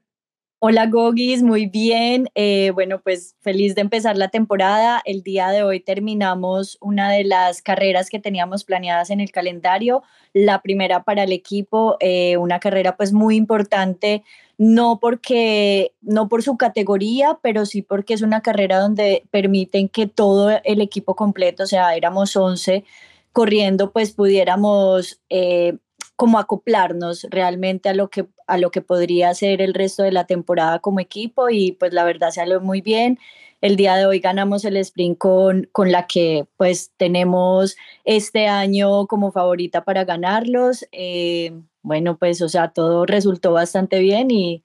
[0.63, 2.29] Hola Gogis, muy bien.
[2.35, 5.01] Eh, bueno, pues feliz de empezar la temporada.
[5.07, 10.03] El día de hoy terminamos una de las carreras que teníamos planeadas en el calendario,
[10.35, 14.23] la primera para el equipo, eh, una carrera pues muy importante,
[14.59, 20.09] no porque, no por su categoría, pero sí porque es una carrera donde permiten que
[20.09, 22.85] todo el equipo completo, o sea, éramos 11
[23.33, 25.23] corriendo, pues pudiéramos...
[25.31, 25.79] Eh,
[26.21, 30.27] como acoplarnos realmente a lo que a lo que podría ser el resto de la
[30.27, 33.19] temporada como equipo y pues la verdad salió muy bien.
[33.63, 39.07] El día de hoy ganamos el sprint con, con la que pues tenemos este año
[39.07, 40.87] como favorita para ganarlos.
[40.93, 44.63] Eh, bueno, pues o sea, todo resultó bastante bien y,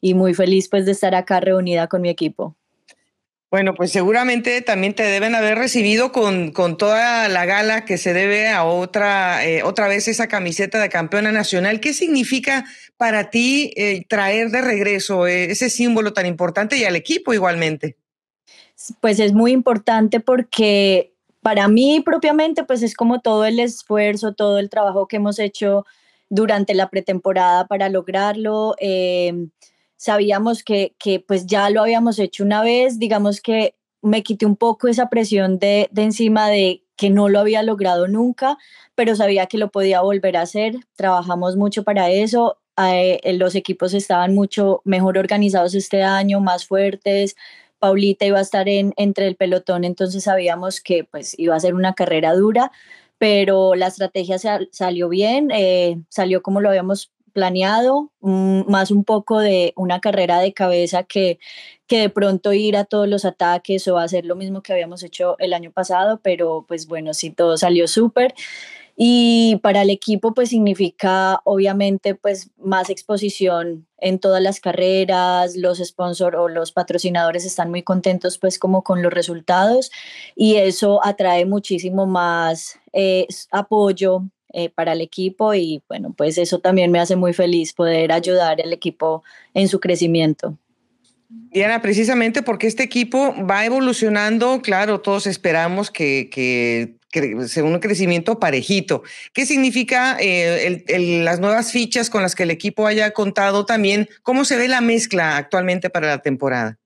[0.00, 2.56] y muy feliz pues de estar acá reunida con mi equipo.
[3.56, 8.12] Bueno, pues seguramente también te deben haber recibido con, con toda la gala que se
[8.12, 11.80] debe a otra, eh, otra vez esa camiseta de campeona nacional.
[11.80, 12.66] ¿Qué significa
[12.98, 17.96] para ti eh, traer de regreso eh, ese símbolo tan importante y al equipo igualmente?
[19.00, 24.58] Pues es muy importante porque para mí propiamente, pues es como todo el esfuerzo, todo
[24.58, 25.86] el trabajo que hemos hecho
[26.28, 28.76] durante la pretemporada para lograrlo
[29.96, 34.56] sabíamos que, que pues ya lo habíamos hecho una vez, digamos que me quité un
[34.56, 38.56] poco esa presión de, de encima de que no lo había logrado nunca,
[38.94, 40.76] pero sabía que lo podía volver a hacer.
[40.96, 42.58] Trabajamos mucho para eso.
[42.78, 47.36] Eh, los equipos estaban mucho mejor organizados este año, más fuertes.
[47.78, 51.74] Paulita iba a estar en, entre el pelotón, entonces sabíamos que pues iba a ser
[51.74, 52.72] una carrera dura,
[53.18, 54.38] pero la estrategia
[54.70, 60.54] salió bien, eh, salió como lo habíamos planeado, más un poco de una carrera de
[60.54, 61.38] cabeza que,
[61.86, 65.36] que de pronto ir a todos los ataques o hacer lo mismo que habíamos hecho
[65.38, 68.34] el año pasado, pero pues bueno, sí, todo salió súper.
[68.96, 75.76] Y para el equipo pues significa obviamente pues más exposición en todas las carreras, los
[75.76, 79.90] sponsors o los patrocinadores están muy contentos pues como con los resultados
[80.34, 84.22] y eso atrae muchísimo más eh, apoyo
[84.52, 88.60] eh, para el equipo y bueno, pues eso también me hace muy feliz poder ayudar
[88.60, 89.22] al equipo
[89.54, 90.56] en su crecimiento.
[91.28, 96.94] Diana, precisamente porque este equipo va evolucionando, claro, todos esperamos que, que,
[97.48, 99.02] sea un crecimiento parejito.
[99.32, 100.84] ¿Qué significa eh,
[101.22, 104.08] las nuevas fichas con las que el equipo haya contado también?
[104.22, 106.78] ¿Cómo se ve la mezcla actualmente para la temporada?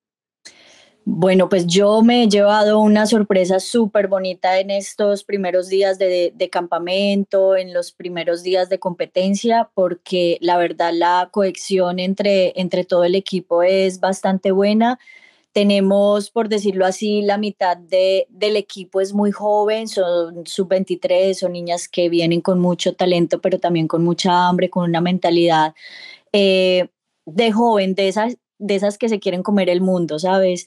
[1.04, 6.48] Bueno, pues yo me he llevado una sorpresa súper bonita en estos primeros días de,
[6.52, 13.04] campamento, en los primeros días de competencia, porque la verdad la cohesión entre, entre todo
[13.04, 14.98] el equipo es bastante buena.
[15.52, 21.52] Tenemos, por decirlo así, la mitad de, del equipo es muy joven, son sub-23, son
[21.52, 25.74] niñas que vienen con mucho talento, pero también con mucha hambre, con una mentalidad
[26.32, 26.88] eh,
[27.26, 30.66] de joven, de esas, de esas que se quieren comer el mundo, ¿sabes?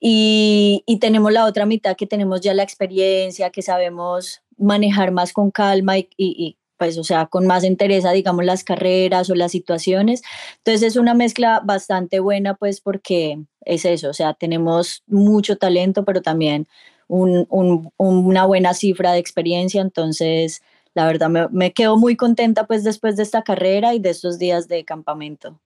[0.00, 5.50] Y, tenemos la otra mitad que tenemos ya la experiencia, que sabemos manejar más con
[5.50, 10.22] calma y, pues, o sea, con más entereza, digamos, las carreras o las situaciones.
[10.58, 16.04] Entonces es una mezcla bastante buena, pues, porque es eso, o sea, tenemos mucho talento,
[16.04, 16.68] pero también
[17.08, 19.82] una buena cifra de experiencia.
[19.82, 20.62] Entonces,
[20.94, 24.38] la verdad, me, me quedo muy contenta, pues, después de esta carrera y de estos
[24.38, 25.60] días de campamento.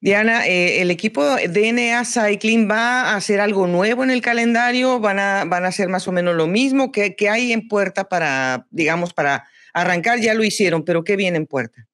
[0.00, 5.00] Diana, eh, ¿el equipo DNA Cycling va a hacer algo nuevo en el calendario?
[5.00, 6.92] ¿Van a, van a hacer más o menos lo mismo?
[6.92, 10.20] ¿Qué, ¿Qué, hay en puerta para, digamos, para arrancar?
[10.20, 11.86] Ya lo hicieron, pero ¿qué viene en puerta?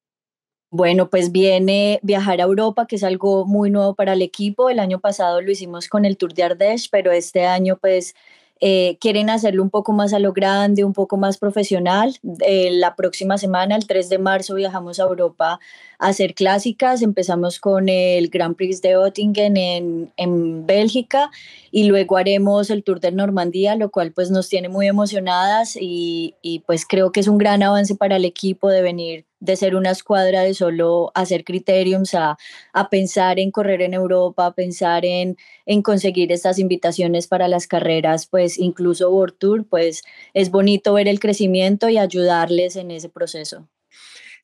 [0.71, 4.69] Bueno, pues viene viajar a Europa, que es algo muy nuevo para el equipo.
[4.69, 8.13] El año pasado lo hicimos con el Tour de Ardèche, pero este año pues
[8.61, 12.17] eh, quieren hacerlo un poco más a lo grande, un poco más profesional.
[12.39, 15.59] Eh, la próxima semana, el 3 de marzo, viajamos a Europa
[15.99, 17.01] a hacer clásicas.
[17.01, 21.31] Empezamos con el Grand Prix de Ottingen en, en Bélgica
[21.69, 26.35] y luego haremos el Tour de Normandía, lo cual pues nos tiene muy emocionadas y,
[26.41, 29.75] y pues creo que es un gran avance para el equipo de venir de ser
[29.75, 32.37] una escuadra de solo hacer criteriums a,
[32.73, 37.67] a pensar en correr en Europa, a pensar en, en conseguir estas invitaciones para las
[37.67, 40.03] carreras, pues incluso World Tour, pues
[40.33, 43.67] es bonito ver el crecimiento y ayudarles en ese proceso.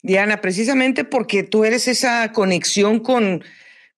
[0.04, 3.44] Diana, precisamente porque tú eres esa conexión con,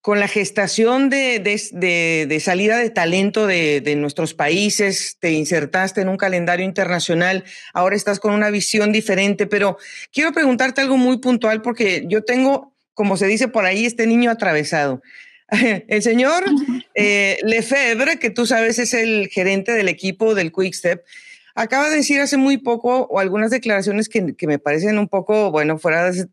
[0.04, 6.10] con la gestación de, de, salida de talento de, de, nuestros países, te insertaste en
[6.10, 9.78] un calendario internacional, ahora estás con una visión diferente, pero
[10.12, 14.30] quiero preguntarte algo muy puntual porque yo tengo, como se dice por ahí, este niño
[14.30, 15.02] atravesado.
[15.88, 16.44] El señor
[16.96, 21.02] eh, Lefebvre, que tú sabes es el gerente del equipo del Quickstep,
[21.56, 25.50] acaba de decir hace muy poco o algunas declaraciones que, que me parecen un poco,
[25.50, 26.28] bueno, fuera de,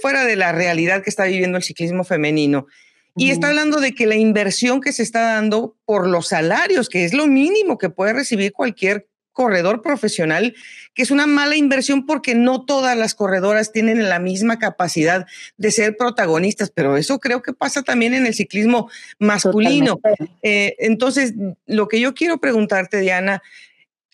[0.00, 2.68] fuera de la realidad que está viviendo el ciclismo femenino.
[3.16, 7.04] Y está hablando de que la inversión que se está dando por los salarios, que
[7.04, 10.54] es lo mínimo que puede recibir cualquier corredor profesional,
[10.94, 15.26] que es una mala inversión porque no todas las corredoras tienen la misma capacidad
[15.58, 20.00] de ser protagonistas, pero eso creo que pasa también en el ciclismo masculino.
[20.42, 21.34] Eh, entonces,
[21.66, 23.42] lo que yo quiero preguntarte, Diana,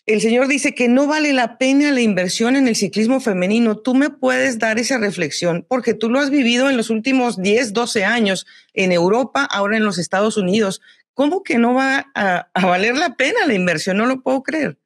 [0.05, 3.77] el señor dice que no vale la pena la inversión en el ciclismo femenino.
[3.77, 7.71] Tú me puedes dar esa reflexión porque tú lo has vivido en los últimos 10,
[7.71, 10.81] 12 años en Europa, ahora en los Estados Unidos.
[11.13, 13.97] ¿Cómo que no va a, valer la pena la inversión?
[13.97, 14.77] No lo puedo creer.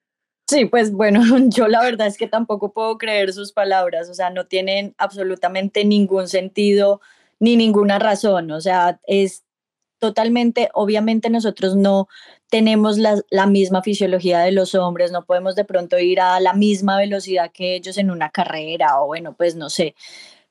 [0.47, 4.30] Sí, pues bueno, yo la verdad es que tampoco puedo creer sus palabras, o sea,
[4.30, 7.01] no tienen absolutamente ningún sentido
[7.39, 9.43] ni ninguna razón, o sea, es
[9.99, 12.07] totalmente, obviamente nosotros no
[12.49, 16.97] tenemos la, misma fisiología de los hombres, no podemos de pronto ir a la misma
[16.97, 19.95] velocidad que ellos en una carrera o bueno, pues no sé,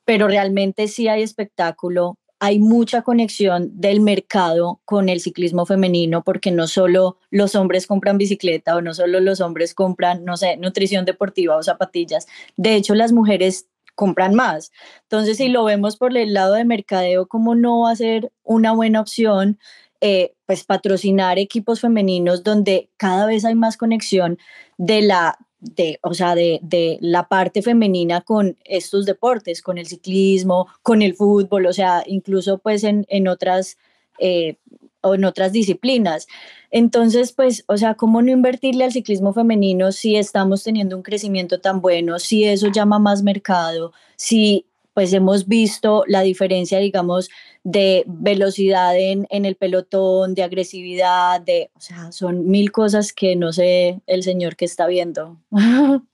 [0.05, 6.51] pero realmente sí hay espectáculo, hay mucha conexión del mercado con el ciclismo femenino porque
[6.51, 11.05] no solo los hombres compran bicicleta o no solo los hombres compran, no sé, nutrición
[11.05, 12.27] deportiva o zapatillas,
[12.57, 13.67] de hecho las mujeres
[13.97, 14.71] compran más.
[15.03, 18.71] Entonces, si lo vemos por el lado de mercadeo, ¿cómo no va a ser una
[18.71, 19.57] buena opción?
[19.99, 24.37] Eh, pues patrocinar equipos femeninos donde cada vez hay más conexión
[24.77, 29.87] de la, de, o sea, de, de, la parte femenina con estos deportes, con el
[29.87, 33.77] ciclismo, con el fútbol, o sea, incluso pues en, en otras
[34.19, 34.57] eh,
[35.01, 36.27] o en otras disciplinas.
[36.71, 41.59] Entonces, pues, o sea, ¿cómo no invertirle al ciclismo femenino si estamos teniendo un crecimiento
[41.59, 47.29] tan bueno, si eso llama más mercado, si pues hemos visto la diferencia, digamos,
[47.63, 53.35] de velocidad en, en el pelotón, de agresividad, de, o sea, son mil cosas que
[53.35, 55.37] no sé el señor que está viendo.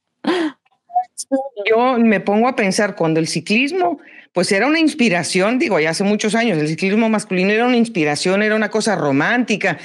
[1.65, 3.99] Yo me pongo a pensar cuando el ciclismo
[4.33, 8.41] pues era una inspiración, digo, ya hace muchos años, el ciclismo masculino era una inspiración,
[8.41, 9.77] era una cosa romántica.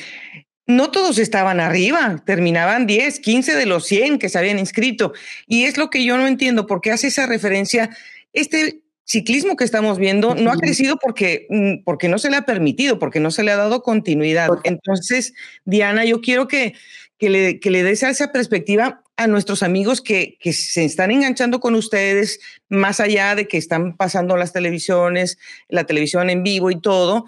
[0.66, 5.12] No todos estaban arriba, terminaban 10, 15 de los 100 que se habían inscrito.
[5.46, 7.90] Y es lo que yo no entiendo, ¿por qué hace esa referencia?
[8.32, 12.42] Este ciclismo que estamos viendo no ha crecido porque, mm, porque no se le ha
[12.42, 14.50] permitido, porque no se le ha dado continuidad.
[14.64, 15.32] Entonces,
[15.64, 16.74] Diana, yo quiero que,
[17.18, 21.58] que le, que le des esa perspectiva a nuestros amigos que, que, se están enganchando
[21.58, 25.38] con ustedes, más allá de que están pasando las televisiones,
[25.68, 27.26] la televisión en vivo y todo,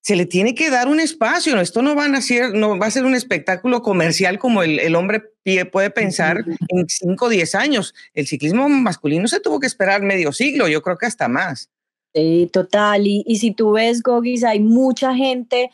[0.00, 1.60] se le tiene que dar un espacio.
[1.60, 4.94] Esto no, van a ser, no va a ser un espectáculo comercial como el, el
[4.94, 5.22] hombre
[5.70, 7.94] puede pensar en 5 o 10 años.
[8.14, 11.70] El ciclismo masculino se tuvo que esperar medio siglo, yo creo que hasta más.
[12.14, 13.06] Sí, total.
[13.06, 15.70] Y, y si tú ves, Gogis, hay mucha gente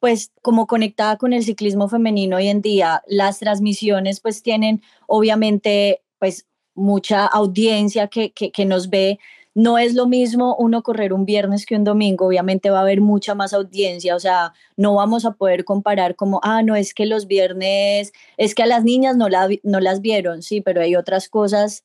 [0.00, 6.02] pues como conectada con el ciclismo femenino hoy en día, las transmisiones pues tienen obviamente
[6.18, 9.18] pues mucha audiencia que, que, nos ve.
[9.54, 13.00] No es lo mismo uno correr un viernes que un domingo, obviamente va a haber
[13.00, 17.04] mucha más audiencia, o sea, no vamos a poder comparar como, ah, no, es que
[17.06, 20.96] los viernes, es que a las niñas no, la, no las vieron, sí, pero hay
[20.96, 21.84] otras cosas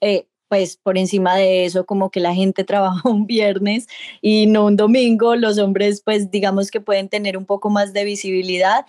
[0.00, 3.86] eh, pues por encima de eso, como que la gente trabaja un viernes
[4.20, 8.04] y no un domingo, los hombres pues digamos que pueden tener un poco más de
[8.04, 8.86] visibilidad,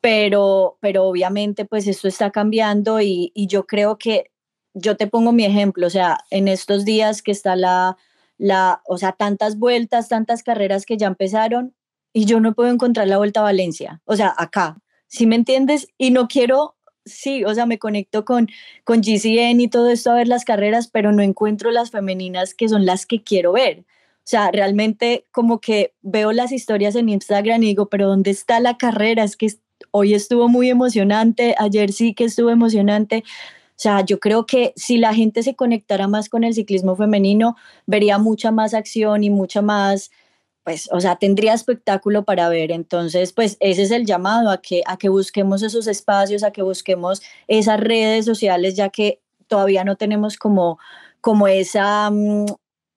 [0.00, 4.30] pero, pero obviamente pues esto está cambiando y, yo creo que
[4.74, 7.98] yo te pongo mi ejemplo, o sea, en estos días que está la,
[8.38, 11.74] la, o sea, tantas vueltas, tantas carreras que ya empezaron
[12.14, 14.78] y yo no puedo encontrar la vuelta a Valencia, o sea, acá,
[15.08, 15.88] ¿sí me entiendes?
[15.98, 18.48] Y no quiero sí, o sea, me conecto con,
[18.84, 22.68] con GCN y todo esto a ver las carreras, pero no encuentro las femeninas que
[22.68, 23.84] son las que quiero ver.
[24.24, 28.60] O sea, realmente como que veo las historias en Instagram y digo, pero ¿dónde está
[28.60, 29.24] la carrera?
[29.24, 29.48] Es que
[29.90, 33.24] hoy estuvo muy emocionante, ayer sí que estuvo emocionante.
[33.26, 37.56] O sea, yo creo que si la gente se conectara más con el ciclismo femenino,
[37.86, 40.12] vería mucha más acción y mucha más
[40.64, 42.70] pues, o sea, tendría espectáculo para ver.
[42.70, 46.62] Entonces, pues ese es el llamado a que, a que busquemos esos espacios, a que
[46.62, 50.78] busquemos esas redes sociales, ya que todavía no tenemos como,
[51.20, 52.46] como esa, mm,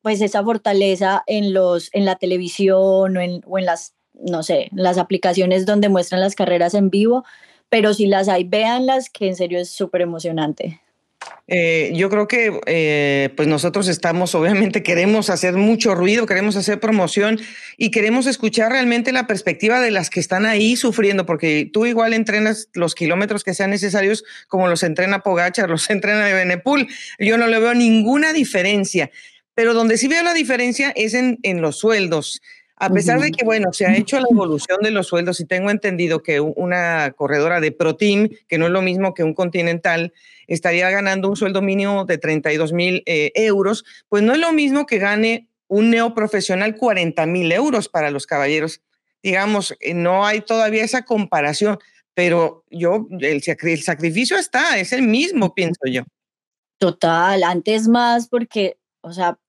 [0.02, 4.70] pues esa fortaleza en, los, en la televisión o en, o en las, no sé,
[4.74, 7.26] las aplicaciones donde muestran las carreras en vivo,
[7.70, 10.82] pero si las hay, véanlas, que en serio es súper emocionante.
[11.48, 16.80] Eh, yo creo que eh, pues nosotros estamos, obviamente queremos hacer mucho ruido, queremos hacer
[16.80, 17.40] promoción
[17.78, 22.14] y queremos escuchar realmente la perspectiva de las que están ahí sufriendo, porque tú igual
[22.14, 26.62] entrenas los kilómetros que sean necesarios como los entrena Pogachar, los entrena de.
[27.20, 29.12] Yo no le veo ninguna diferencia,
[29.54, 32.42] pero donde sí veo la diferencia es en, en los sueldos.
[32.78, 35.72] A pesar de que, bueno, se ha hecho la evolución de los sueldos y tengo
[35.72, 40.14] entendido que una corredora de Pro Team, que no es lo mismo que un Continental,
[40.48, 44.86] estaría ganando un sueldo mínimo de 32 mil eh, euros, pues no es lo mismo
[44.86, 48.82] que gane un neoprofesional 40 mil euros para los caballeros.
[49.24, 51.80] Digamos, eh, no hay todavía esa comparación,
[52.14, 56.04] pero yo, el, el sacrificio está, es el mismo, pienso yo.
[56.78, 59.40] Total, antes más porque, o sea,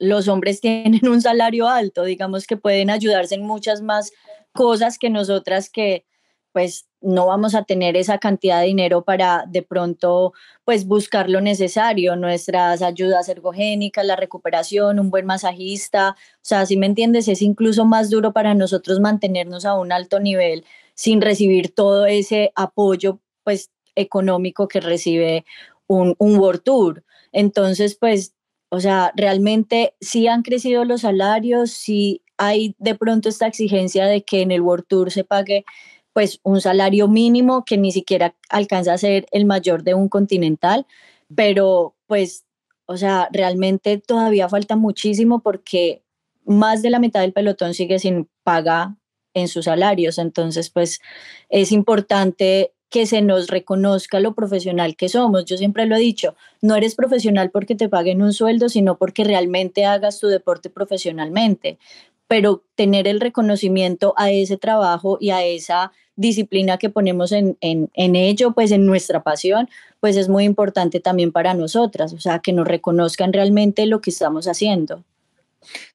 [0.00, 4.12] los hombres tienen un salario alto, digamos que pueden ayudarse en muchas más
[4.52, 6.04] cosas que nosotras que
[6.52, 10.32] pues no vamos a tener esa cantidad de dinero para de pronto
[10.64, 16.76] pues buscar lo necesario, nuestras ayudas ergogénicas, la recuperación, un buen masajista, o sea, si
[16.76, 21.72] me entiendes, es incluso más duro para nosotros mantenernos a un alto nivel sin recibir
[21.72, 25.44] todo ese apoyo pues económico que recibe
[25.86, 27.04] un, un World Tour.
[27.32, 28.34] Entonces, pues
[28.70, 34.22] o sea, realmente sí han crecido los salarios, sí hay de pronto esta exigencia de
[34.22, 35.64] que en el World Tour se pague
[36.12, 40.86] pues un salario mínimo que ni siquiera alcanza a ser el mayor de un continental,
[41.34, 42.46] pero pues,
[42.86, 46.02] o sea, realmente todavía falta muchísimo porque
[46.44, 48.96] más de la mitad del pelotón sigue sin paga
[49.34, 51.00] en sus salarios, entonces pues
[51.48, 55.44] es importante que se nos reconozca lo profesional que somos.
[55.44, 59.24] Yo siempre lo he dicho, no eres profesional porque te paguen un sueldo, sino porque
[59.24, 61.78] realmente hagas tu deporte profesionalmente.
[62.26, 68.16] Pero tener el reconocimiento a ese trabajo y a esa disciplina que ponemos en, en,
[68.16, 69.70] ello, pues en nuestra pasión,
[70.00, 74.10] pues es muy importante también para nosotras, o sea, que nos reconozcan realmente lo que
[74.10, 75.02] estamos haciendo.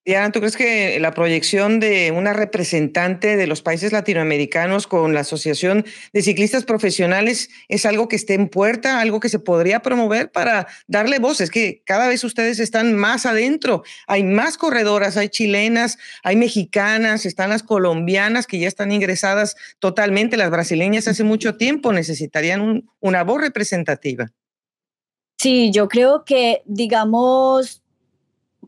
[0.06, 5.22] Diana, ¿tú crees que la proyección de una representante de los países latinoamericanos con la
[5.22, 10.32] Asociación de Ciclistas Profesionales es algo que esté en puerta, algo que se podría promover
[10.32, 11.42] para darle voz?
[11.42, 17.26] Es que cada vez ustedes están más adentro, hay más corredoras, hay chilenas, hay mexicanas,
[17.26, 23.24] están las colombianas que ya están ingresadas totalmente, las brasileñas hace mucho tiempo necesitarían una
[23.24, 24.32] voz representativa.
[25.38, 27.82] Sí, yo creo que, digamos,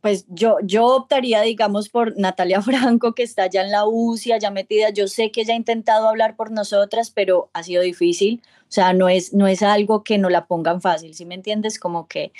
[0.01, 4.51] pues yo, yo optaría, digamos, por Natalia Franco, que está ya en la UCI, ya
[4.51, 4.89] metida.
[4.89, 8.41] Yo sé que ella ha intentado hablar por nosotras, pero ha sido difícil.
[8.63, 11.79] O sea, no es, no es algo que no la pongan fácil, ¿sí me entiendes?
[11.79, 12.33] Como que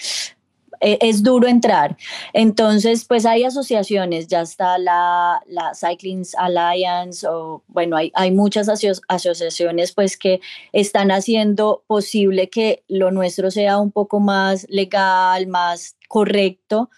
[0.81, 1.97] e, es duro entrar.
[2.33, 8.69] Entonces, pues hay asociaciones, ya está la, la Cycling Alliance, o bueno, hay, hay muchas
[9.07, 10.41] asociaciones pues que
[10.73, 16.89] están haciendo posible que lo nuestro sea un poco más legal, más correcto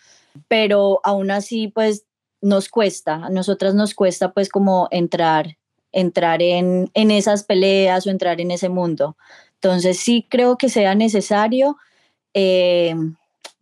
[0.48, 2.06] pero aún así pues
[2.42, 5.58] nos cuesta, a nosotras nos cuesta pues como entrar,
[5.92, 9.18] entrar en, en esas peleas o entrar en ese mundo.
[9.56, 11.78] Entonces sí creo que sea necesario,
[12.34, 12.96] eh,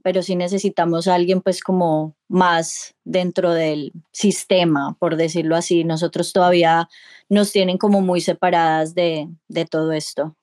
[0.03, 5.83] pero sí necesitamos a alguien pues como más dentro del sistema, por decirlo así.
[5.83, 6.87] Nosotros todavía
[7.29, 10.35] nos tienen como muy separadas de, de todo esto.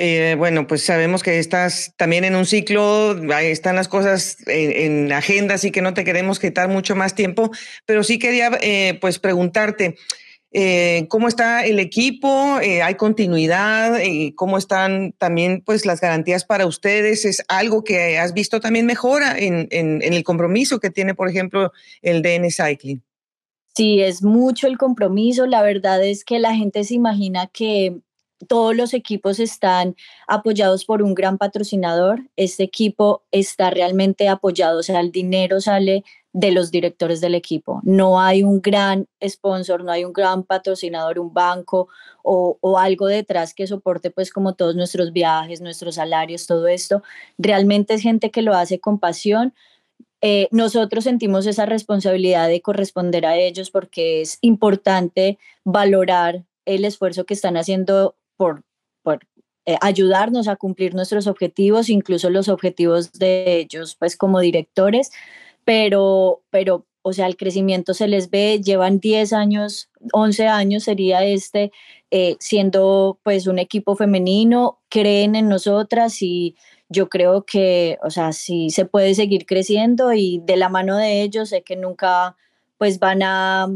[0.00, 5.10] Eh, bueno, pues sabemos que estás también en un ciclo, ahí están las cosas en,
[5.12, 7.50] agenda, así que no te queremos quitar mucho más tiempo,
[7.84, 9.96] pero sí quería eh, pues preguntarte.
[10.52, 12.58] Eh, ¿Cómo está el equipo?
[12.58, 13.98] ¿Hay continuidad?
[14.36, 17.24] ¿Cómo están también pues, las garantías para ustedes?
[17.24, 21.72] ¿Es algo que has visto también mejora en, en el compromiso que tiene, por ejemplo,
[22.02, 23.02] el DN Cycling?
[23.74, 25.46] Sí, es mucho el compromiso.
[25.46, 28.00] La verdad es que la gente se imagina que
[28.46, 32.22] todos los equipos están apoyados por un gran patrocinador.
[32.36, 37.80] Este equipo está realmente apoyado, o sea, el dinero sale de los directores del equipo.
[37.82, 41.88] No hay un gran sponsor, no hay un gran patrocinador, un banco
[42.22, 47.02] o, algo detrás que soporte pues como todos nuestros viajes, nuestros salarios, todo esto.
[47.38, 49.54] Realmente es gente que lo hace con pasión.
[50.20, 57.24] Eh, nosotros sentimos esa responsabilidad de corresponder a ellos porque es importante valorar el esfuerzo
[57.24, 58.62] que están haciendo por,
[59.02, 59.20] por
[59.66, 65.10] eh, ayudarnos a cumplir nuestros objetivos, incluso los objetivos de ellos, pues como directores,
[65.66, 71.22] pero, pero, o sea, el crecimiento se les ve, llevan 10 años, 11 años sería
[71.24, 71.70] este,
[72.10, 76.56] eh, siendo pues un equipo femenino, creen en nosotras y
[76.88, 81.20] yo creo que, o sea, sí se puede seguir creciendo y de la mano de
[81.20, 82.36] ellos sé que nunca
[82.78, 83.68] pues van a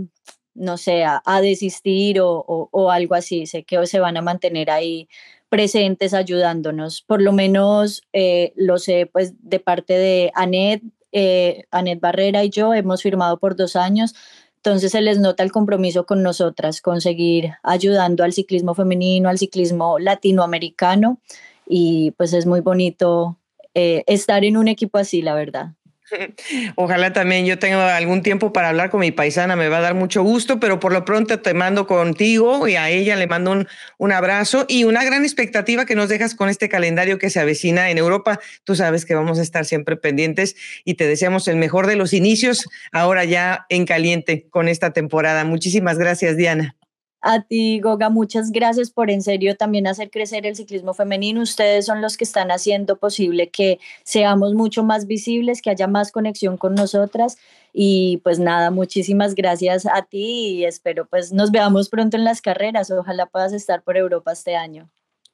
[0.55, 3.47] no sé, a, desistir o, algo así.
[3.47, 5.09] Sé que se van a mantener ahí
[5.49, 7.03] presentes ayudándonos.
[7.03, 10.83] Por lo menos eh, lo sé pues de parte de Anet,
[11.13, 14.15] eh, Anet Barrera y yo hemos firmado por dos años.
[14.57, 19.39] Entonces se les nota el compromiso con nosotras, con seguir ayudando al ciclismo femenino, al
[19.39, 21.19] ciclismo latinoamericano
[21.67, 23.39] y pues es muy bonito
[23.75, 25.73] eh, estar en un equipo así, la verdad.
[26.77, 29.95] Ojalá también yo tenga algún tiempo para hablar con mi paisana, me va a dar
[29.95, 33.69] mucho gusto, pero por lo pronto te mando contigo y a ella le mando un,
[33.99, 37.91] un, abrazo y una gran expectativa que nos dejas con este calendario que se avecina
[37.91, 38.41] en Europa.
[38.65, 42.13] Tú sabes que vamos a estar siempre pendientes y te deseamos el mejor de los
[42.13, 45.45] inicios, ahora ya en caliente con esta temporada.
[45.45, 46.77] Muchísimas gracias, Diana.
[47.25, 51.41] A ti, Goga, muchas gracias por en serio también hacer crecer el ciclismo femenino.
[51.41, 56.11] Ustedes son los que están haciendo posible que seamos mucho más visibles, que haya más
[56.11, 57.39] conexión con nosotras.
[57.73, 62.43] Y pues nada, muchísimas gracias a ti y espero pues nos veamos pronto en las
[62.43, 62.91] carreras.
[62.91, 64.91] Ojalá puedas estar por Europa este año.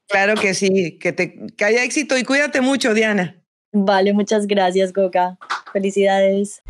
[0.09, 3.43] Claro que sí, que, te, que haya éxito y cuídate mucho, Diana.
[3.73, 5.39] Vale, muchas gracias, Goga.
[5.73, 6.63] Felicidades.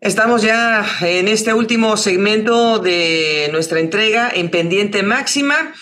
[0.00, 5.72] Estamos ya en este último segmento de nuestra entrega en pendiente máxima.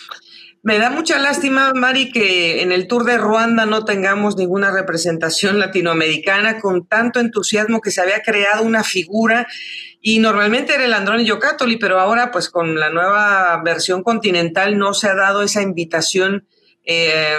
[0.62, 5.58] Me da mucha lástima, Mari, que en el Tour de Ruanda no tengamos ninguna representación
[5.58, 9.46] latinoamericana con tanto entusiasmo que se había creado una figura
[10.00, 14.94] y normalmente era el Androni Giocattoli, pero ahora pues con la nueva versión continental no
[14.94, 16.46] se ha dado esa invitación
[16.84, 17.36] eh,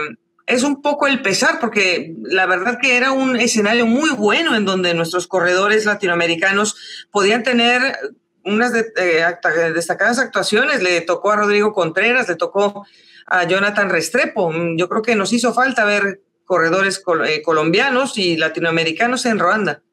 [0.48, 4.64] es un poco el pesar, porque la verdad que era un escenario muy bueno en
[4.64, 6.78] donde nuestros corredores latinoamericanos
[7.12, 7.98] podían tener
[8.46, 9.26] unas eh,
[9.74, 10.82] destacadas actuaciones.
[10.82, 12.88] Le tocó a Rodrigo Contreras, le tocó
[13.26, 14.54] a Jonathan Restrepo.
[14.78, 19.84] Yo creo que nos hizo falta ver corredores eh, colombianos y latinoamericanos en Ruanda.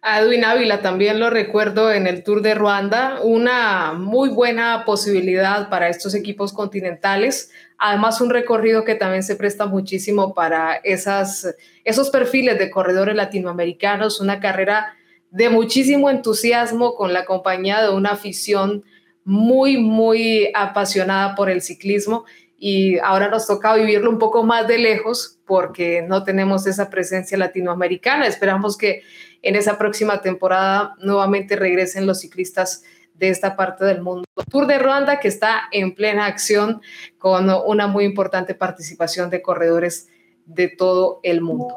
[0.00, 5.68] A Edwin Ávila también lo recuerdo en el Tour de Ruanda, una muy buena posibilidad
[5.68, 7.50] para estos equipos continentales.
[7.78, 11.52] Además, un recorrido que también se presta muchísimo para esas,
[11.84, 14.94] esos perfiles de corredores latinoamericanos, una carrera
[15.30, 18.84] de muchísimo entusiasmo con la compañía de una afición
[19.24, 22.24] muy, muy apasionada por el ciclismo
[22.58, 27.38] y ahora nos toca vivirlo un poco más de lejos porque no tenemos esa presencia
[27.38, 28.26] latinoamericana.
[28.26, 29.02] Esperamos que
[29.42, 32.82] en esa próxima temporada nuevamente regresen los ciclistas
[33.14, 34.24] de esta parte del mundo.
[34.50, 36.80] Tour de Ruanda que está en plena acción
[37.18, 40.08] con una muy importante participación de corredores
[40.44, 41.74] de todo el mundo.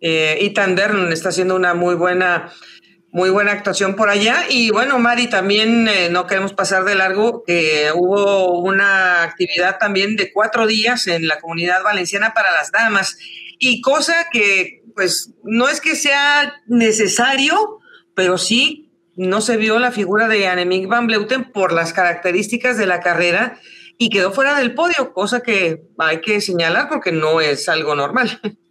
[0.00, 2.52] Eh, Vernon está haciendo una muy buena,
[3.16, 4.44] muy buena actuación por allá.
[4.50, 10.16] Y bueno, Mari, también eh, no queremos pasar de largo que hubo una actividad también
[10.16, 13.16] de cuatro días en la comunidad valenciana para las damas.
[13.58, 17.80] Y cosa que, pues, no es que sea necesario,
[18.14, 22.84] pero sí no se vio la figura de Annemiek van Bleuten por las características de
[22.84, 23.58] la carrera
[23.96, 28.42] y quedó fuera del podio, cosa que hay que señalar porque no es algo normal.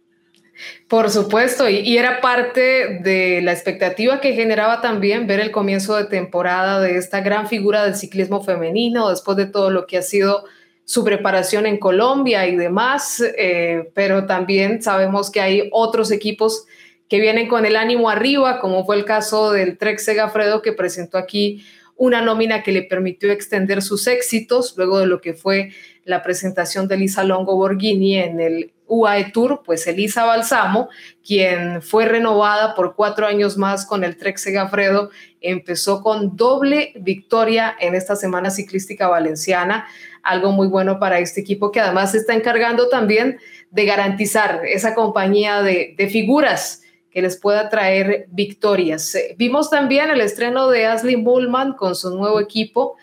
[0.88, 6.04] Por supuesto, y, era parte de la expectativa que generaba también ver el comienzo de
[6.04, 10.44] temporada de esta gran figura del ciclismo femenino, después de todo lo que ha sido
[10.84, 16.66] su preparación en Colombia y demás, eh, pero también sabemos que hay otros equipos
[17.08, 21.18] que vienen con el ánimo arriba, como fue el caso del Trek Segafredo, que presentó
[21.18, 21.64] aquí
[21.96, 25.70] una nómina que le permitió extender sus éxitos luego de lo que fue
[26.04, 30.88] la presentación de Elisa Longo Borghini en el UAE Tour, pues Elisa Balsamo,
[31.24, 35.10] quien fue renovada por cuatro años más con el Trek Segafredo,
[35.40, 39.86] empezó con doble victoria en esta semana ciclística valenciana,
[40.22, 43.38] algo muy bueno para este equipo que además se está encargando también
[43.70, 49.14] de garantizar esa compañía de, figuras que les pueda traer victorias.
[49.14, 52.96] Eh, vimos también el estreno de Ashley Bullman con su nuevo equipo,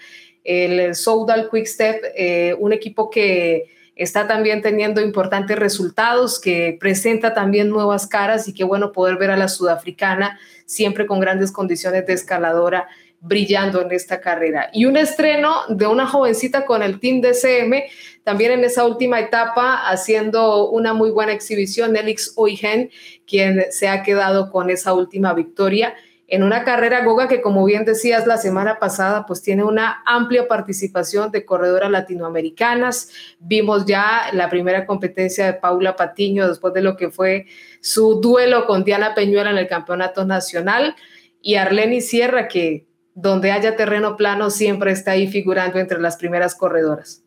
[0.43, 3.65] el Soudal Quickstep, eh, un equipo que
[3.95, 9.31] está también teniendo importantes resultados, que presenta también nuevas caras y qué bueno poder ver
[9.31, 12.87] a la sudafricana siempre con grandes condiciones de escaladora
[13.19, 14.69] brillando en esta carrera.
[14.73, 17.83] Y un estreno de una jovencita con el team DCM,
[18.23, 22.91] también en esa última etapa, haciendo una muy buena exhibición, Elix Oigen,
[23.25, 25.95] quien se ha quedado con esa última victoria
[26.33, 30.47] en una carrera Goga que, como bien decías la semana pasada, pues tiene una amplia
[30.47, 33.09] participación de corredoras latinoamericanas.
[33.37, 37.45] Vimos ya la primera competencia de Paula Patiño después de lo que fue
[37.81, 40.95] su duelo con Diana Peñuela en el Campeonato Nacional
[41.39, 46.55] y Arleni Sierra, que donde haya terreno plano siempre está ahí figurando entre las primeras
[46.55, 47.23] corredoras.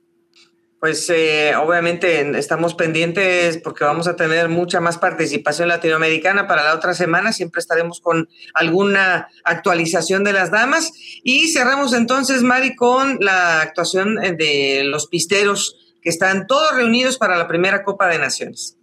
[0.86, 6.76] Pues eh, obviamente estamos pendientes porque vamos a tener mucha más participación latinoamericana para la
[6.76, 7.32] otra semana.
[7.32, 10.92] Siempre estaremos con alguna actualización de las damas.
[11.24, 17.36] Y cerramos entonces, Mari, con la actuación de los pisteros que están todos reunidos para
[17.36, 18.76] la primera Copa de Naciones.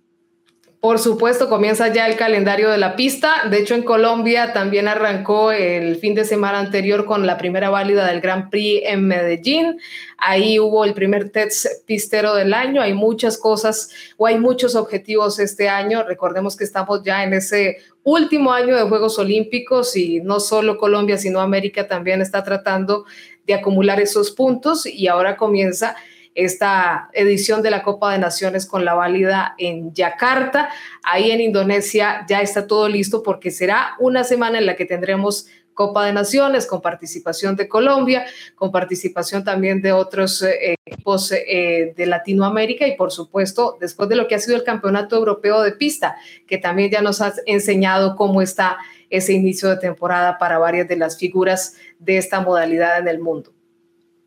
[0.84, 3.44] Por supuesto, comienza ya el calendario de la pista.
[3.50, 8.06] De hecho, en Colombia también arrancó el fin de semana anterior con la primera válida
[8.06, 9.80] del Grand Prix en Medellín.
[10.18, 12.82] Ahí hubo el primer test pistero del año.
[12.82, 16.04] Hay muchas cosas o hay muchos objetivos este año.
[16.04, 21.18] Recordemos que estamos ya en ese último año de Juegos Olímpicos y no solo Colombia,
[21.18, 23.06] sino América también está tratando
[23.48, 25.96] de acumular esos puntos y ahora comienza
[26.36, 30.70] esta edición de la Copa de Naciones con la válida en Yakarta.
[31.04, 35.48] Ahí en Indonesia ya está todo listo porque será una semana en la que tendremos
[35.74, 38.26] Copa de Naciones con participación de Colombia,
[38.56, 44.16] con participación también de otros eh, equipos eh, de Latinoamérica y por supuesto después de
[44.16, 46.16] lo que ha sido el Campeonato Europeo de Pista,
[46.48, 48.78] que también ya nos ha enseñado cómo está
[49.10, 53.53] ese inicio de temporada para varias de las figuras de esta modalidad en el mundo.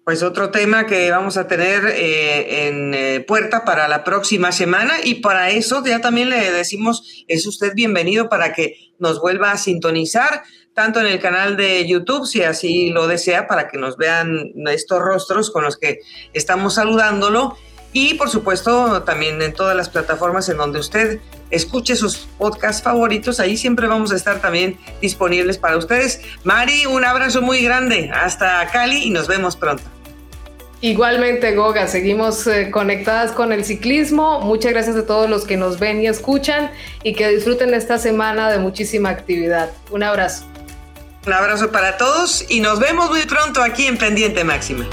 [0.06, 4.98] Pues otro tema que vamos a tener eh, en eh, puerta para la próxima semana
[5.02, 9.58] y para eso ya también le decimos, es usted bienvenido para que nos vuelva a
[9.58, 10.44] sintonizar
[10.74, 15.02] tanto en el canal de YouTube, si así lo desea, para que nos vean estos
[15.02, 15.98] rostros con los que
[16.32, 17.56] estamos saludándolo
[17.92, 21.18] y por supuesto también en todas las plataformas en donde usted
[21.50, 26.20] escuche sus podcasts favoritos, ahí siempre vamos a estar también disponibles para ustedes.
[26.44, 29.95] Mari, un abrazo muy grande hasta Cali y nos vemos pronto.
[30.82, 34.40] Igualmente, Goga, seguimos eh, conectadas con el ciclismo.
[34.40, 36.70] Muchas gracias a todos los que nos ven y escuchan
[37.02, 39.70] y que disfruten esta semana de muchísima actividad.
[39.90, 40.44] Un abrazo.
[41.26, 44.86] Un abrazo para todos y nos vemos muy pronto aquí en Pendiente Máxima.